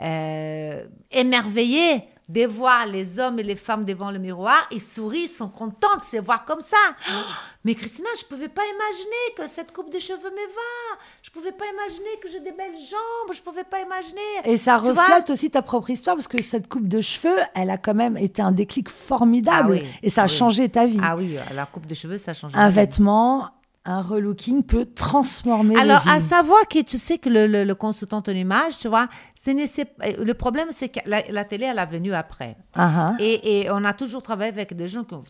[0.00, 4.66] euh, émerveillée de voir les hommes et les femmes devant le miroir.
[4.72, 6.76] Ils sourient, ils sont contents de se voir comme ça.
[7.08, 7.12] Oh,
[7.64, 10.98] mais Christina, je ne pouvais pas imaginer que cette coupe de cheveux me va.
[11.22, 13.32] Je ne pouvais pas imaginer que j'ai des belles jambes.
[13.32, 14.20] Je ne pouvais pas imaginer.
[14.44, 17.70] Et ça Tu reflète aussi ta propre histoire parce que cette coupe de cheveux, elle
[17.70, 20.34] a quand même été un déclic formidable Ah oui, et ça a ah oui.
[20.36, 20.98] changé ta vie.
[21.02, 22.52] Ah oui, la coupe de cheveux, ça change.
[22.56, 23.50] un vêtement,
[23.88, 26.24] un relooking peut transformer Alors, les à vies.
[26.24, 29.08] savoir que tu sais que le, le, le consultant en image, tu vois,
[29.46, 32.56] le problème, c'est que la, la télé, elle est venue après.
[32.74, 33.14] Ah.
[33.20, 35.22] Et, et on a toujours travaillé avec des gens qui ont,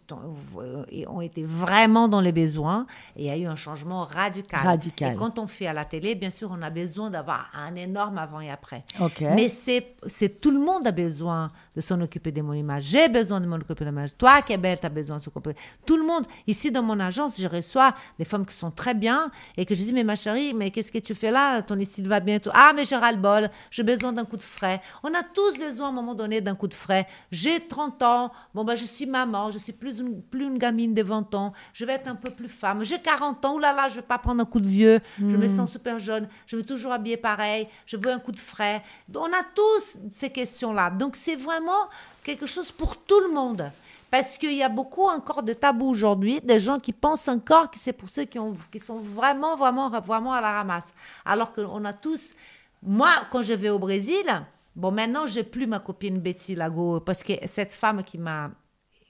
[1.08, 4.60] ont- été vraiment dans les besoins et il y a eu un changement radical.
[4.64, 5.12] Radical.
[5.12, 8.16] Et quand on fait à la télé, bien sûr, on a besoin d'avoir un énorme
[8.18, 8.84] avant et après.
[9.00, 9.20] Ok.
[9.20, 9.96] Mais c'est,
[10.40, 12.84] tout le monde a besoin de s'en occuper de mon image.
[12.84, 14.16] J'ai besoin de m'en occuper de mon image.
[14.16, 15.54] Toi qui es belle, tu as besoin de s'en occuper.
[15.84, 16.24] Tout le monde.
[16.46, 19.82] Ici, dans mon agence, je reçois des femmes qui sont très bien et que je
[19.84, 21.60] dis, mais ma chérie, mais qu'est-ce que tu fais là?
[21.62, 22.36] Ton style va bien.
[22.36, 22.50] et tout.
[22.54, 23.50] Ah, mais j'ai ras-le-bol.
[23.70, 24.80] J'ai besoin d'un coup de frais.
[25.02, 27.06] On a tous besoin à un moment donné d'un coup de frais.
[27.30, 28.32] J'ai 30 ans.
[28.54, 29.50] Bon, ben, je suis maman.
[29.50, 31.52] Je suis plus une, plus une gamine de 20 ans.
[31.72, 32.84] Je vais être un peu plus femme.
[32.84, 33.54] J'ai 40 ans.
[33.54, 35.00] Ouh là là, je vais pas prendre un coup de vieux.
[35.18, 36.28] Je me sens super jeune.
[36.46, 37.68] Je veux toujours habiller pareil.
[37.86, 38.82] Je veux un coup de frais.
[39.14, 40.90] On a tous ces questions-là.
[40.90, 41.88] Donc, c'est vraiment
[42.22, 43.70] quelque chose pour tout le monde.
[44.16, 47.76] Parce qu'il y a beaucoup encore de tabous aujourd'hui, des gens qui pensent encore que
[47.78, 50.92] c'est pour ceux qui, ont, qui sont vraiment, vraiment, vraiment à la ramasse.
[51.24, 52.34] Alors qu'on a tous.
[52.82, 54.24] Moi, quand je vais au Brésil,
[54.74, 58.50] bon, maintenant, j'ai plus ma copine Betty Lago, parce que cette femme qui m'a.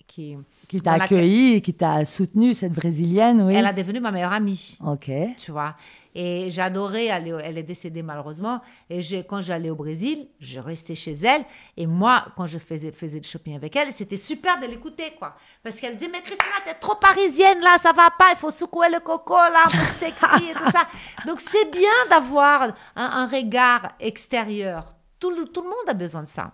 [0.08, 0.36] Qui,
[0.68, 3.54] qui t'a laquelle- accueilli qui t'a soutenu, cette brésilienne, oui.
[3.54, 5.10] Elle a devenu ma meilleure amie Ok.
[5.36, 5.74] tu vois.
[6.18, 8.62] Et j'adorais aller, elle est décédée malheureusement.
[8.88, 11.44] Et quand j'allais au Brésil, je restais chez elle.
[11.76, 15.36] Et moi, quand je faisais, faisais du shopping avec elle, c'était super de l'écouter, quoi.
[15.62, 18.88] Parce qu'elle disait, mais Christina, t'es trop parisienne, là, ça va pas, il faut secouer
[18.90, 20.88] le coco, là, un peu sexy et tout ça.
[21.26, 24.86] Donc, c'est bien d'avoir un, un regard extérieur.
[25.20, 26.50] Tout le, tout le monde a besoin de ça.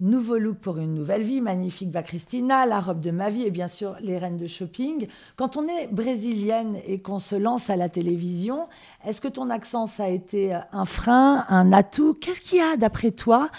[0.00, 3.50] Nouveau look pour une nouvelle vie, magnifique va Christina, la robe de ma vie et
[3.50, 5.06] bien sûr les reines de shopping.
[5.36, 8.66] Quand on est brésilienne et qu'on se lance à la télévision,
[9.06, 12.14] est-ce que ton accent ça a été un frein, un atout?
[12.18, 13.50] Qu'est-ce qui a d'après toi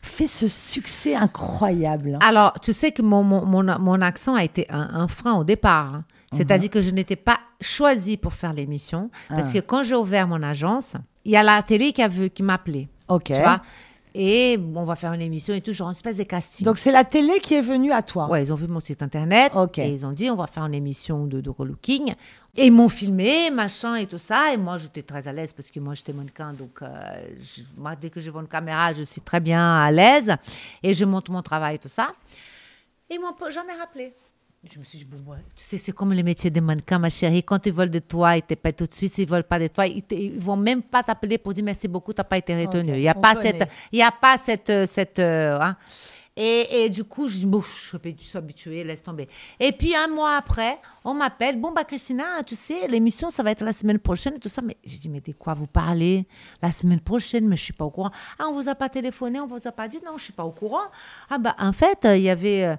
[0.00, 2.18] fait ce succès incroyable?
[2.26, 5.44] Alors, tu sais que mon, mon, mon, mon accent a été un, un frein au
[5.44, 5.94] départ.
[5.96, 6.04] hein.
[6.32, 9.10] C'est-à-dire que je n'étais pas choisie pour faire l'émission.
[9.28, 9.52] Parce Ah.
[9.54, 10.94] que quand j'ai ouvert mon agence,
[11.26, 12.88] il y a la télé qui, a vu, qui m'a appelé.
[13.08, 13.24] Ok.
[13.24, 13.60] Tu vois?
[14.14, 16.64] Et on va faire une émission et tout, genre une espèce de casting.
[16.64, 18.28] Donc c'est la télé qui est venue à toi.
[18.28, 19.78] Ouais, ils ont vu mon site internet Ok.
[19.78, 22.14] et ils ont dit on va faire une émission de, de relooking.
[22.56, 24.52] Et ils m'ont filmé, machin et tout ça.
[24.52, 26.52] Et moi, j'étais très à l'aise parce que moi, j'étais mannequin.
[26.52, 26.88] Donc, euh,
[27.40, 30.34] je- moi, dès que je vois une caméra, je suis très bien à l'aise.
[30.82, 32.12] Et je montre mon travail et tout ça.
[33.08, 34.12] Et ils m'ont jamais rappelé.
[34.62, 35.18] Je me suis dit, bon,
[35.56, 37.42] tu sais, c'est comme les métiers des mannequins, ma chérie.
[37.42, 39.10] Quand ils veulent de toi, ils te paient tout de suite.
[39.14, 41.88] S'ils ne veulent pas de toi, ils ne vont même pas t'appeler pour dire merci
[41.88, 42.92] beaucoup, tu n'as pas été retenu.
[42.94, 44.68] Il n'y a, pas cette- il y a pas cette.
[44.68, 45.76] euh, cette euh, hein.
[46.36, 47.70] et, et du coup, je dis, bon, je
[48.18, 49.30] suis habituée, laisse tomber.
[49.58, 53.52] Et puis, un mois après, on m'appelle, bon, bah, Christina, tu sais, l'émission, ça va
[53.52, 54.60] être la semaine prochaine et tout ça.
[54.60, 56.26] Mais je dis, mais de quoi vous parlez?
[56.62, 58.10] La semaine prochaine, mais je suis pas au courant.
[58.38, 60.44] Ah, on vous a pas téléphoné, on vous a pas dit, non, je suis pas
[60.44, 60.84] au courant.
[61.30, 62.76] Ah, bah, en fait, euh, il y avait.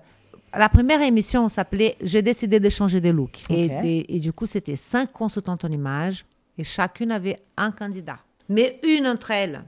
[0.57, 3.43] La première émission s'appelait J'ai décidé de changer de look.
[3.49, 3.71] Et, Ok.
[3.85, 6.25] et- et du coup, c'était cinq consultantes en images
[6.57, 8.19] et chacune avait un candidat.
[8.49, 9.61] Mais une d'entre elles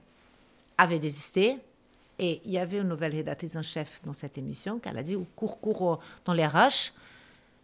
[0.77, 1.57] avait désisté.
[2.19, 5.17] Et il y avait une nouvelle rédactrice en chef dans cette émission qu'elle a dit
[5.35, 6.93] cours, cours euh, dans les rushs.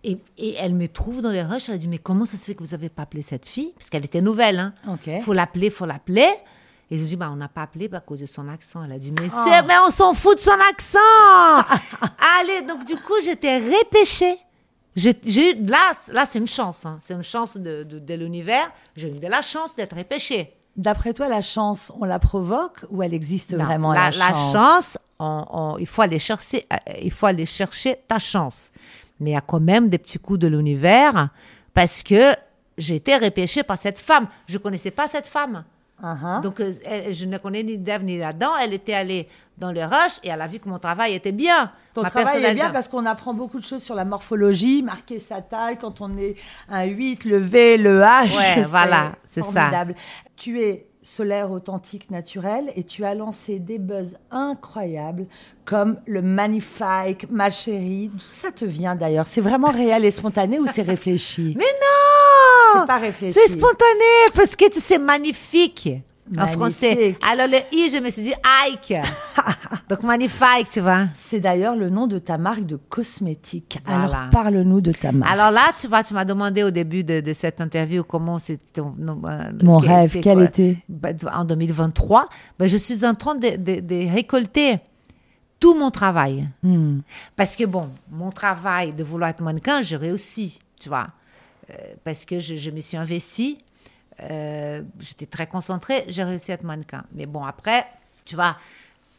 [0.03, 1.69] Et, et elle me trouve dans les rushs.
[1.69, 3.73] Elle a dit Mais comment ça se fait que vous n'avez pas appelé cette fille?
[3.77, 4.58] Parce qu'elle était nouvelle.
[4.60, 4.73] Hein.
[5.21, 6.27] Faut l'appeler, faut l'appeler.
[6.91, 8.84] Et ont dit bah, On n'a pas appelé à cause de son accent.
[8.84, 9.38] Elle a dit Mais, Oh.
[9.43, 10.97] c'est- mais on s'en fout de son accent
[12.39, 14.38] Allez, donc du coup, j'étais repêchée.
[14.95, 16.86] J'ai j'ai eu, là, là c'est une chance.
[16.86, 16.97] hein.
[17.02, 18.71] C'est une chance de, de, de l'univers.
[18.95, 20.54] J'ai eu de la chance d'être repêchée.
[20.75, 24.34] D'après toi, la chance, on la provoque ou elle existe Non, vraiment la, la, la
[24.34, 28.71] chance, on- on- il, faut aller chercher, euh, il faut aller chercher ta chance.
[29.19, 31.30] Mais il y a quand même des petits coups de l'univers
[31.73, 32.34] parce que
[32.78, 34.28] j'ai été repêchée par cette femme.
[34.47, 35.65] Je ne connaissais pas cette femme.
[36.04, 36.42] Uh-huh.
[36.42, 38.52] Donc, euh, elle- je ne connais ni d'Ève ni là-dedans.
[38.62, 41.72] Elle était allée dans les rushs et elle a vu que mon travail était bien.
[41.94, 45.20] Ton Ma travail est bien parce qu'on apprend beaucoup de choses sur la morphologie, marquer
[45.20, 46.36] sa taille quand on est
[46.70, 48.36] un 8, le V, le H.
[48.58, 49.70] Ouais, voilà, c'est ça.
[50.38, 55.26] Tu es solaire, authentique, naturel et tu as lancé des buzz incroyables
[55.66, 58.10] comme le magnifique, ma chérie.
[58.14, 59.26] D'où ça te vient d'ailleurs?
[59.28, 61.56] C'est vraiment réel et spontané ou c'est réfléchi?
[61.58, 62.09] Mais non
[62.88, 63.39] C'est réfléchi.
[63.39, 65.89] C'est spontané parce que tu sais, magnifique.
[66.32, 66.60] En Magnifique.
[66.60, 67.17] français.
[67.27, 68.34] Alors le i, je me suis dit
[68.67, 68.93] Ike.
[69.89, 71.08] Donc magnifique, tu vois.
[71.15, 73.79] C'est d'ailleurs le nom de ta marque de cosmétiques.
[73.84, 74.03] Voilà.
[74.03, 75.32] Alors parle-nous de ta marque.
[75.32, 78.79] Alors là, tu vois, tu m'as demandé au début de, de cette interview comment c'était.
[78.79, 82.29] euh, Mon rêve, quel était Ben, En 2023,
[82.60, 84.77] ben, je suis en train de, de- de récolter
[85.60, 86.47] tout mon travail.
[86.62, 86.99] Hmm.
[87.36, 91.08] Parce que bon, mon travail de vouloir être mannequin, j'ai réussi, tu vois.
[91.69, 93.58] Euh, parce que je, je me suis investie,
[94.21, 97.03] euh, j'étais très concentrée, j'ai réussi à être mannequin.
[97.13, 97.86] Mais bon, après,
[98.25, 98.58] tu vois,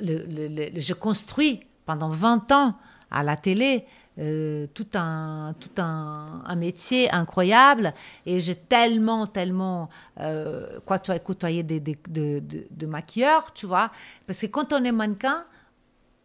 [0.00, 2.74] le, le- le- je construis pendant 20 ans
[3.10, 3.84] à la télé
[4.18, 7.94] euh, tout, un, tout un, un métier incroyable
[8.26, 9.88] et j'ai tellement, tellement
[10.20, 13.90] euh, côtoyé, côtoyé des, des- de, de- de maquilleurs, tu vois.
[14.26, 15.44] Parce que quand on est mannequin,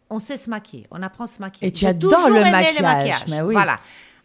[0.10, 1.68] on sait se maquiller, on apprend à se maquiller.
[1.68, 3.28] Et tu adores le maquillage, les maquillages.
[3.30, 3.54] mais oui.
[3.54, 3.80] Voilà.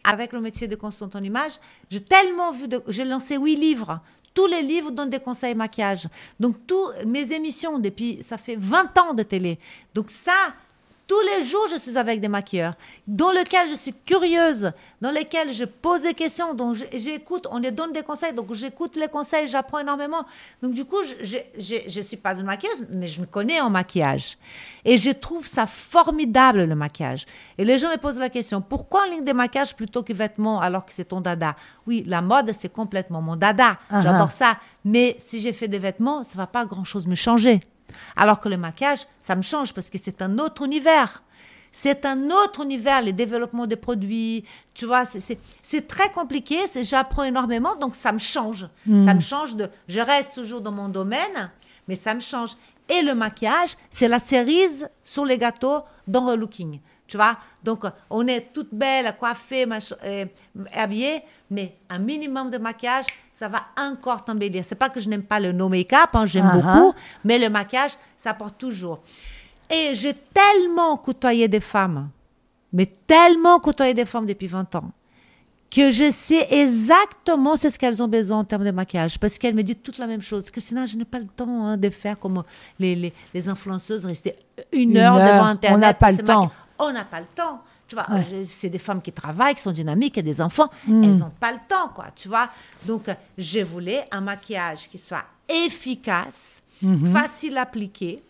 [0.04, 1.52] Avec le métier de consultant en image,
[1.90, 4.00] j'ai tellement vu, j'ai lancé huit livres.
[4.32, 6.08] Tous les livres donnent des conseils maquillage.
[6.38, 9.58] Donc, toutes mes émissions, depuis, ça fait 20 ans de télé.
[9.94, 10.54] Donc, ça,
[11.11, 12.75] tous les jours, je suis avec des maquilleurs,
[13.09, 14.70] dans lesquels je suis curieuse,
[15.01, 18.94] dans lesquels je pose des questions, donc j'écoute, on les donne des conseils, donc j'écoute
[18.94, 20.25] les conseils, j'apprends énormément.
[20.62, 24.38] Donc du coup, je ne suis pas une maquilleuse, mais je me connais en maquillage.
[24.85, 27.27] Et je trouve ça formidable, le maquillage.
[27.59, 30.61] Et les gens me posent la question, pourquoi en ligne de maquillage plutôt que vêtements
[30.61, 31.57] alors que c'est ton dada?
[31.88, 33.81] Oui, la mode, c'est complètement mon dada.
[33.90, 34.03] Ah ah.
[34.03, 34.59] J'adore ça.
[34.85, 37.62] Mais si j'ai fait des vêtements, ça va pas grand-chose me changer.
[38.16, 41.22] Alors que le maquillage, ça me change parce que c'est un autre univers.
[41.72, 44.44] C'est un autre univers, les développements des produits.
[44.74, 46.59] Tu vois, c'est- très compliqué.
[46.83, 48.66] J'apprends énormément, donc ça me change.
[49.05, 49.68] Ça me change de.
[49.87, 51.50] Je reste toujours dans mon domaine,
[51.87, 52.57] mais ça me change.
[52.88, 56.81] Et le maquillage, c'est la cerise sur les gâteaux dans le looking.
[57.07, 59.64] Tu vois Donc, on est toute belle, coiffée,
[60.05, 60.24] euh,
[60.74, 63.05] habillée, mais un minimum de maquillage,
[63.40, 64.62] ça va encore t'embellir.
[64.62, 66.61] C'est pas que je n'aime pas le no make-up, hein, j'aime Ah ah.
[66.61, 68.98] beaucoup, mais le maquillage, ça porte toujours.
[69.70, 72.11] Et j'ai tellement côtoyé des femmes,
[72.70, 74.90] mais tellement côtoyé des femmes depuis 20 ans,
[75.70, 79.18] que je sais exactement c'est ce qu'elles ont besoin en termes de maquillage.
[79.18, 80.50] Parce qu'elles me disent toutes la même chose.
[80.50, 82.42] Christina, je n'ai pas le temps hein, de faire comme
[82.79, 84.35] les, les, les influenceuses, rester
[84.70, 85.81] une, Une heure, heure, devant on Internet.
[85.81, 86.53] n'a pas le temps.
[86.79, 87.62] On n'a pas le temps.
[87.90, 88.46] Tu vois, Ouais.
[88.48, 90.70] c'est des femmes qui travaillent, qui sont dynamiques, qui ont des enfants.
[90.87, 91.03] Mm.
[91.05, 92.05] Elles n'ont pas le temps, quoi.
[92.14, 92.48] Tu vois.
[92.87, 97.12] Donc, je voulais un maquillage qui soit efficace, Mm-hmm.
[97.12, 98.22] facile à appliquer,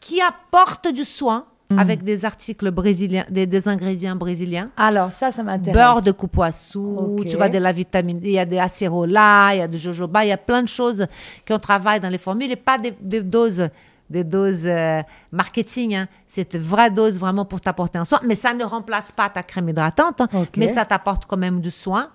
[0.00, 1.44] qui apporte du soin.
[1.78, 4.68] avec des articles brésiliens, des, des ingrédients brésiliens.
[4.76, 5.72] Alors, ça, ça m'intéresse.
[5.74, 7.26] Beurre de coupoissou, Ok.
[7.26, 9.78] tu vois, de la vitamine D, il y a des acérola, il y a du
[9.78, 11.06] jojoba, il y a plein de choses
[11.48, 13.68] qu'on travaille dans les formules et pas des, des doses
[14.10, 16.08] des doses euh, marketing, hein.
[16.26, 19.42] c'est une vraie dose vraiment pour t'apporter un soin, mais ça ne remplace pas ta
[19.42, 22.10] crème hydratante, hein, mais ça t'apporte quand même du soin.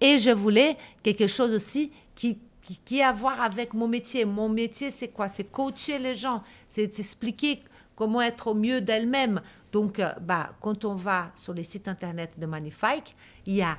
[0.00, 4.24] Et je voulais quelque chose aussi qui, qui, qui a à voir avec mon métier.
[4.24, 5.28] Mon métier, c'est quoi?
[5.28, 7.62] C'est coacher les gens, c'est expliquer
[7.94, 9.40] comment être au mieux d'elle-même.
[9.72, 13.76] Donc, euh, bah, quand on va sur les sites internet de Magnifique, il y a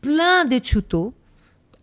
[0.00, 1.14] plein de tutos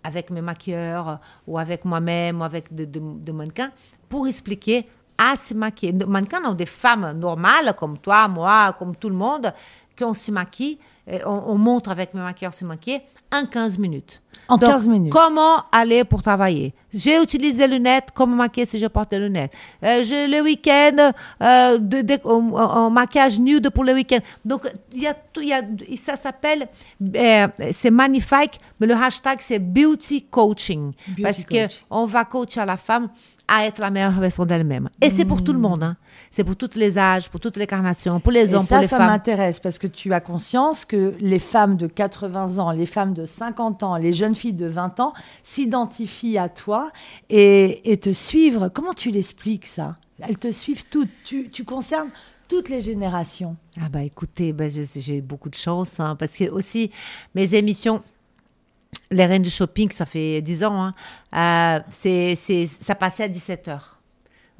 [0.04, 1.16] avec mes maquilleurs euh,
[1.48, 3.72] ou avec moi-même ou avec des de, de mannequins
[4.10, 4.86] pour expliquer
[5.18, 5.94] à se maquiller.
[5.94, 9.54] Non, des femmes normales comme toi, moi, comme tout le monde,
[9.98, 10.78] qu'on se maquille.
[11.08, 14.22] et On, on montre avec mes maquilleurs se maquiller en 15 minutes.
[14.48, 15.12] En Donc, 15 minutes.
[15.12, 16.74] Comment aller pour travailler?
[16.92, 19.52] J'ai utilisé des lunettes, comment maquiller si je porte des lunettes
[19.84, 21.12] Euh, j'ai le week-end,
[21.44, 24.20] euh, de, de- en- maquillage nude pour le week-end.
[24.46, 24.62] Donc,
[24.94, 25.62] il y a tout, y a,
[25.98, 26.68] ça s'appelle,
[27.16, 30.94] euh, c'est magnifique, mais le hashtag c'est beauty coaching.
[31.10, 31.84] Beauty parce que coaching.
[31.92, 33.10] on va coacher la femme
[33.52, 34.90] à être la meilleure version d'elle-même.
[35.02, 35.84] Et c'est pour tout le monde.
[35.84, 35.98] hein.
[36.32, 38.82] C'est pour tous les âges, pour toutes les carnations, pour les Et hommes, ça, pour
[38.84, 39.08] les ça femmes.
[39.08, 43.26] m'intéresse parce que tu as conscience que les femmes de 80 ans, les femmes de
[43.26, 46.92] 50 ans, les jeunes filles de 20 ans s'identifient à toi
[47.30, 48.70] et, et te suivent.
[48.74, 49.96] Comment tu l'expliques ça?
[50.20, 51.10] Elles te suivent toutes.
[51.26, 52.10] Tu, tu concernes
[52.48, 53.56] toutes les générations.
[53.80, 56.92] Ah bah écoutez, bah, j'ai j'ai beaucoup de chance hein, parce que aussi
[57.36, 58.02] mes émissions,
[59.12, 60.84] les Reines du Shopping, ça fait 10 ans,
[61.34, 63.80] hein, euh, c'est, c'est- ça passait à 17h.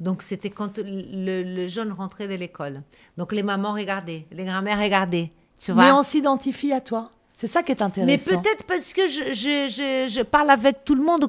[0.00, 2.82] Donc c'était quand le, le jeune rentrait de l'école.
[3.18, 5.84] Donc les mamans regardaient, les grand-mères regardaient, tu vois.
[5.84, 7.10] Mais on s'identifie à toi.
[7.36, 8.06] C'est ça qui est intéressant.
[8.06, 11.26] Mais peut-être parce que je, je, je, je parle avec tout le monde,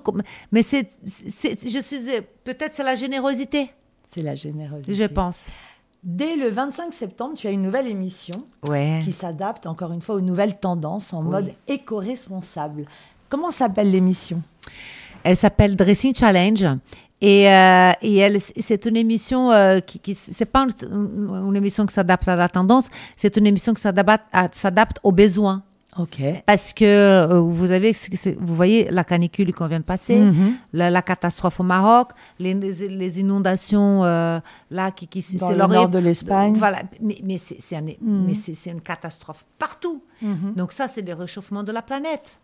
[0.51, 1.99] mais c'est, c'est, je suis,
[2.43, 3.71] peut-être c'est la générosité,
[4.09, 4.93] C'est la générosité.
[4.93, 5.49] je pense.
[6.03, 8.33] Dès le 25 septembre, tu as une nouvelle émission
[8.67, 8.99] Ouais.
[9.03, 12.85] qui s'adapte encore une fois aux nouvelles tendances en mode éco-responsable.
[13.31, 14.43] Comment s'appelle l'émission?
[15.23, 16.65] Elle s'appelle Dressing Challenge.
[17.21, 22.35] Et, euh, et c'est une émission euh, qui, c'est pas une, émission qui s'adapte à
[22.35, 25.63] la tendance, c'est une émission qui s'adapte, s'adapte aux besoins.
[25.97, 26.21] Ok.
[26.45, 27.91] Parce que euh, vous avez,
[28.39, 30.53] vous voyez la canicule qu'on vient de passer, Mhm.
[30.71, 35.89] la, la catastrophe au Maroc, les, inondations euh, là qui, qui Dans c'est le nord
[35.89, 36.53] de l'Espagne.
[36.53, 40.01] Voilà, mais, mais c'est un- une catastrophe partout.
[40.55, 42.39] Donc ça, c'est le réchauffement de la planète.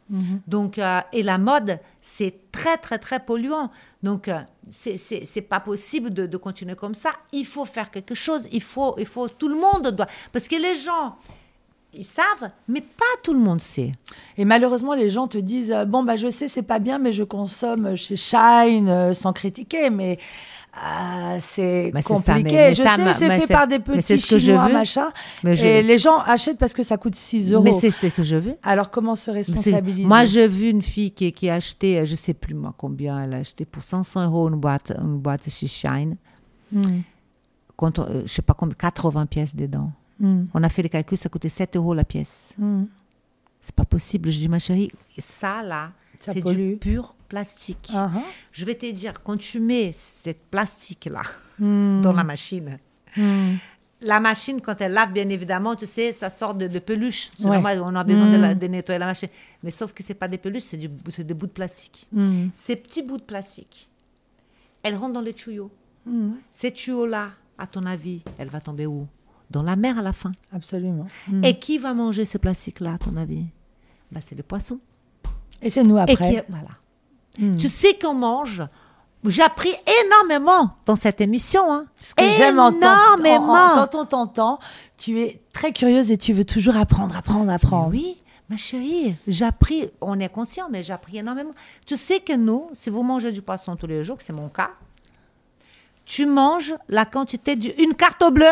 [0.48, 3.70] Donc euh, et la mode, c'est très très très polluant.
[4.04, 7.12] Donc euh, c'est pas possible de, de continuer comme ça.
[7.32, 8.48] Il faut faire quelque chose.
[8.52, 11.16] Il faut il faut tout le monde doit parce que les gens
[11.94, 13.92] ils savent, mais pas tout le monde sait.
[14.38, 17.12] Et malheureusement, les gens te disent euh, bon bah je sais c'est pas bien, mais
[17.14, 20.20] je consomme chez Shine euh, sans critiquer, mais
[20.78, 22.44] euh, c'est Bah, ça, compliqué.
[22.44, 24.74] mais- mais je ça, sais, c'est fait par des petits ce que je chinois veux.
[24.74, 25.08] machin.
[25.44, 27.64] Mais je- Et les gens achètent parce que ça coûte 6 euros.
[27.64, 28.58] Mais c'est ce que je veux.
[28.62, 30.08] Alors comment se responsabiliser?
[30.08, 33.34] Moi, j'ai vu une fille qui, qui a acheté, je sais plus moi combien elle
[33.34, 36.16] a acheté, pour 500 euros une boîte, une boîte chez Shine.
[36.72, 36.82] Mm.
[37.80, 39.92] On- euh, je sais pas combien, 80 pièces dedans.
[40.20, 40.46] Mm.
[40.54, 42.54] On a fait les calculs, ça coûtait 7 euros la pièce.
[42.58, 42.84] Mm.
[43.60, 44.30] C'est pas possible.
[44.30, 47.90] Je dis, ma chérie, ça là, c'est du pur plastique.
[47.94, 48.24] Ah, ah.
[48.52, 51.24] Je vais te dire, quand tu mets cette plastique là
[51.60, 52.02] Mm.
[52.02, 52.78] dans la machine,
[54.00, 57.30] la machine, quand elle lave, bien évidemment, tu sais, ça sort de, de peluche.
[57.38, 57.56] C'est Ouais.
[57.56, 59.30] normal, on a besoin de, la- de nettoyer la machine.
[59.64, 62.08] Mais sauf que c'est pas des peluches, c'est du- c'est des bouts de plastique.
[62.54, 63.90] Ces petits bouts de plastique,
[64.84, 65.72] elles rentrent dans les tuyaux.
[66.52, 69.08] Ces tuyaux-là, à ton avis, elle va tomber où?
[69.50, 70.32] Dans la mer à la fin.
[70.52, 71.08] Absolument.
[71.28, 71.44] Mm.
[71.44, 73.46] Et qui va manger ce plastique-là, à ton avis?
[74.12, 74.80] Bah, C'est les poissons.
[75.62, 76.16] Et c'est nous Et après.
[76.16, 76.70] qui, voilà.
[77.40, 77.58] Mm.
[77.58, 78.64] Tu sais qu'on mange
[79.26, 79.74] j'ai appris
[80.06, 81.74] énormément dans cette émission.
[81.74, 81.86] Hein.
[82.00, 84.60] Ce que j'aime entendre, quand on t'entend,
[84.98, 87.90] tu es très curieuse et tu veux toujours apprendre, apprendre, apprendre.
[87.92, 91.54] Oui, ma chérie, j'ai appris, on est conscient, mais j'ai appris énormément.
[91.86, 94.50] Tu sais que nous, si vous mangez du poisson tous les jours, que c'est mon
[94.50, 94.72] cas,
[96.06, 98.46] tu manges la quantité d'une carte au bleu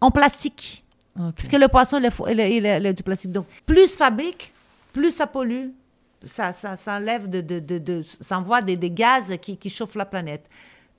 [0.00, 0.84] en plastique.
[1.18, 1.34] Ok.
[1.36, 3.32] Parce que le poisson, il est, du plastique.
[3.32, 4.52] Donc, plus fabrique,
[4.92, 5.68] plus ça pollue.
[6.24, 9.70] Ça, ça, ça enlève de, de, de, de- ça envoie des, des gaz qui, qui
[9.70, 10.44] chauffent la planète.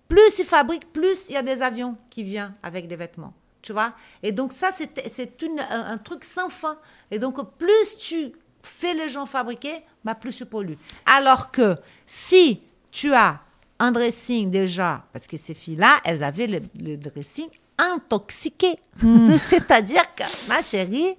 [0.08, 3.34] Plus il fabrique, plus il y a des avions qui viennent avec des vêtements.
[3.62, 3.94] Tu vois?
[4.24, 4.98] Et donc, ça, c'est
[5.44, 6.78] un, un truc sans fin.
[7.12, 8.32] Et donc, plus tu
[8.62, 10.78] fais les gens fabriquer, bah, plus tu pollues.
[11.06, 13.42] Alors que si tu as
[13.78, 17.50] un dressing déjà, parce que ces filles-là, elles avaient le, le dressing
[17.80, 18.78] intoxiqué.
[19.38, 21.16] C'est-à-dire que, ma chérie,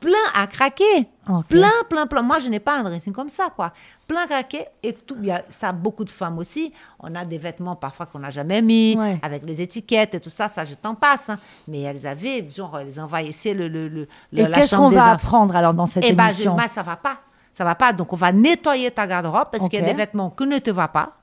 [0.00, 1.08] plein à craquer.
[1.48, 2.22] Plein, plein, plein.
[2.22, 3.72] Moi, je n'ai pas un dressing comme ça, quoi.
[4.06, 4.66] Plein à craquer.
[4.82, 6.72] Et tout, y a ça, beaucoup de femmes aussi.
[7.00, 9.18] On a des vêtements parfois qu'on n'a jamais mis, Ouais.
[9.22, 11.30] avec les étiquettes et tout ça, ça, je t'en passe.
[11.30, 11.38] hein.
[11.66, 15.56] Mais elles avaient, genre, elles envahissaient le, le, le, Et la qu'est-ce qu'on va apprendre
[15.56, 16.52] alors dans cette Eh ben, émission?
[16.56, 17.18] je- bah, ça va pas.
[17.52, 17.92] Ça va pas.
[17.92, 20.70] Donc, on va nettoyer ta garde-robe parce qu'il y a des vêtements qui ne te
[20.70, 21.14] vont pas,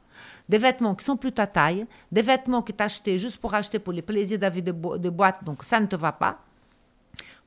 [0.50, 3.54] des vêtements qui sont plus ta taille, des vêtements que tu as achetés juste pour
[3.54, 5.96] acheter pour les plaisirs de la vie de, bo- de boîte, donc ça ne te
[5.96, 6.40] va pas.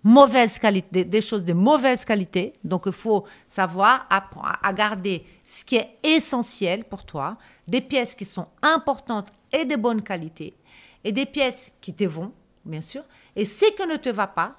[0.03, 2.53] Mauvaise qualité, des, choses de mauvaise qualité.
[2.63, 7.37] Donc, il faut savoir à garder ce qui est essentiel pour toi,
[7.67, 10.55] des pièces qui sont importantes et de bonne qualité,
[11.03, 12.31] et des pièces qui te vont,
[12.65, 13.03] bien sûr.
[13.35, 14.55] Et ce qui ne te va pas,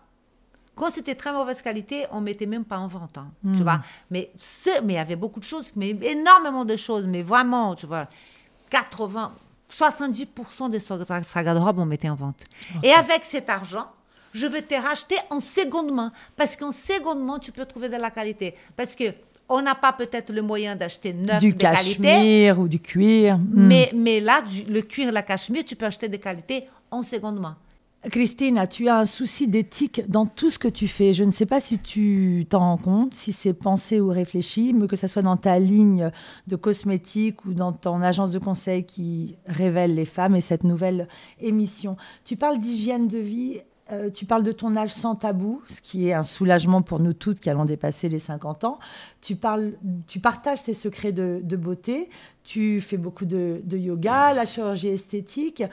[0.78, 3.82] quand c'était très mauvaise qualité, on mettait même pas en vente, hein, tu vois.
[4.12, 7.76] Mais ce, mais il y avait beaucoup de choses, mais énormément de choses, mais vraiment,
[7.76, 8.08] tu vois,
[8.70, 9.32] 80,
[9.70, 12.44] 70% de sa garde-robe, on mettait en vente.
[12.84, 13.88] Et avec cet argent,
[14.34, 17.96] je vais te racheter en seconde main, parce qu'en seconde main, tu peux trouver de
[17.98, 18.56] la qualité.
[18.76, 19.06] Parce que
[19.50, 23.38] on n'a pas peut-être le moyen d'acheter neuf Du de qualité, cachemire ou du cuir.
[23.38, 23.44] Hmm.
[23.68, 27.40] mais, mais là, du- le cuir, la cachemire, tu peux acheter des qualités en seconde
[27.40, 27.56] main.
[28.04, 31.14] Christine, tu as un souci d'éthique dans tout ce que tu fais?
[31.14, 34.88] Je ne sais pas si tu t'en rends compte, si c'est pensé ou réfléchi, mais
[34.88, 36.12] que ce soit dans ta ligne
[36.46, 41.08] de cosmétiques ou dans ton agence de conseil qui révèle les femmes et cette nouvelle
[41.42, 41.98] émission.
[42.24, 43.62] Tu parles d'hygiène de vie.
[43.92, 47.14] euh, tu parles de ton âge sans tabou, ce qui est un soulagement pour nous
[47.14, 48.80] toutes qui allons dépasser les 50 ans.
[49.22, 49.74] Tu, parles,
[50.08, 52.10] tu partages tes secrets de, beauté.
[52.44, 55.64] Tu fais beaucoup de, yoga, la chirurgie esthétique.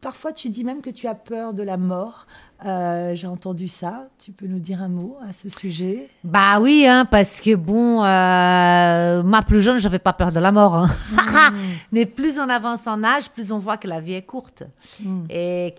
[0.00, 2.26] Parfois, tu dis même que tu as peur de la mort.
[2.64, 4.06] Euh, J'ai entendu ça.
[4.22, 6.08] Tu peux nous dire un mot à ce sujet?
[6.22, 10.52] Bah oui, hein, parce que bon, euh, moi plus jeune, j'avais pas peur de la
[10.52, 10.74] mort.
[10.76, 10.88] hein.
[11.92, 14.62] Mais plus on avance en âge, plus on voit que la vie est courte
[15.30, 15.74] et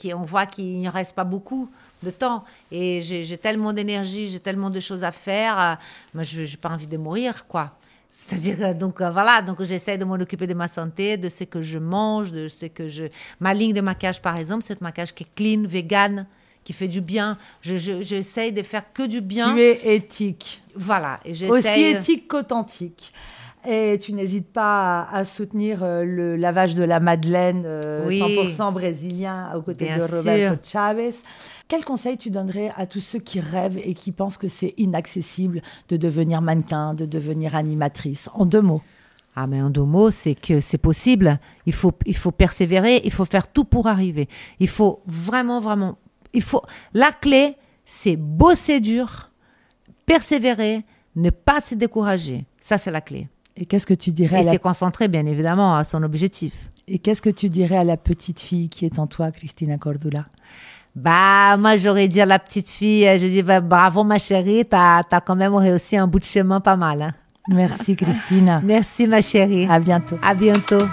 [0.00, 1.70] qu'on voit qu'il ne reste pas beaucoup
[2.02, 2.44] de temps.
[2.70, 5.58] Et j'ai j'ai tellement d'énergie, j'ai tellement de choses à faire.
[5.58, 5.74] euh,
[6.14, 7.72] moi, je n'ai pas envie de mourir, quoi.
[8.16, 11.44] C'est-à-dire, euh, donc euh, voilà, donc j'essaie de m'en occuper de ma santé, de ce
[11.44, 13.04] que je mange, de ce que je.
[13.40, 16.26] Ma ligne de maquillage, par exemple, c'est un maquillage qui est clean, vegan,
[16.62, 17.36] qui fait du bien.
[17.60, 19.54] Je- je- J'essaie de faire que du bien.
[19.54, 20.62] Tu es éthique.
[20.74, 21.20] Voilà.
[21.24, 21.90] Et Aussi j'essaie.
[21.92, 23.12] éthique qu'authentique.
[23.66, 28.20] Et tu n'hésites pas à, à soutenir euh, le lavage de la Madeleine euh, Oui.
[28.20, 30.18] 100% brésilien aux côtés Bien de sûr.
[30.18, 31.14] Roberto Chavez.
[31.66, 35.62] Quel conseil tu donnerais à tous ceux qui rêvent et qui pensent que c'est inaccessible
[35.88, 38.28] de devenir mannequin, de devenir animatrice?
[38.34, 38.82] En deux mots.
[39.36, 41.40] Ah, mais en deux mots, c'est que c'est possible.
[41.66, 44.28] Il faut, il faut persévérer, il faut faire tout pour arriver.
[44.60, 45.98] Il faut vraiment, vraiment.
[46.34, 46.62] Il faut.
[46.92, 49.30] La clé, c'est bosser dur,
[50.06, 50.84] persévérer,
[51.16, 52.44] ne pas se décourager.
[52.60, 53.28] Ça, c'est la clé.
[53.56, 56.52] Et qu'est-ce que tu dirais à Et la c'est concentrer, bien évidemment, à son objectif.
[56.88, 60.26] Et qu'est-ce que tu dirais à la petite fille qui est en toi, Christina Cordula?
[60.96, 64.64] Bah, moi, j'aurais dit à la petite fille, euh, je dis, bah, bravo, ma chérie,
[64.64, 67.02] t'as as quand même réussi un bout de chemin pas mal.
[67.02, 67.14] hein.
[67.48, 68.60] Merci, Christina.
[68.64, 69.66] Merci, ma chérie.
[69.68, 70.16] À bientôt.
[70.22, 70.84] À bientôt.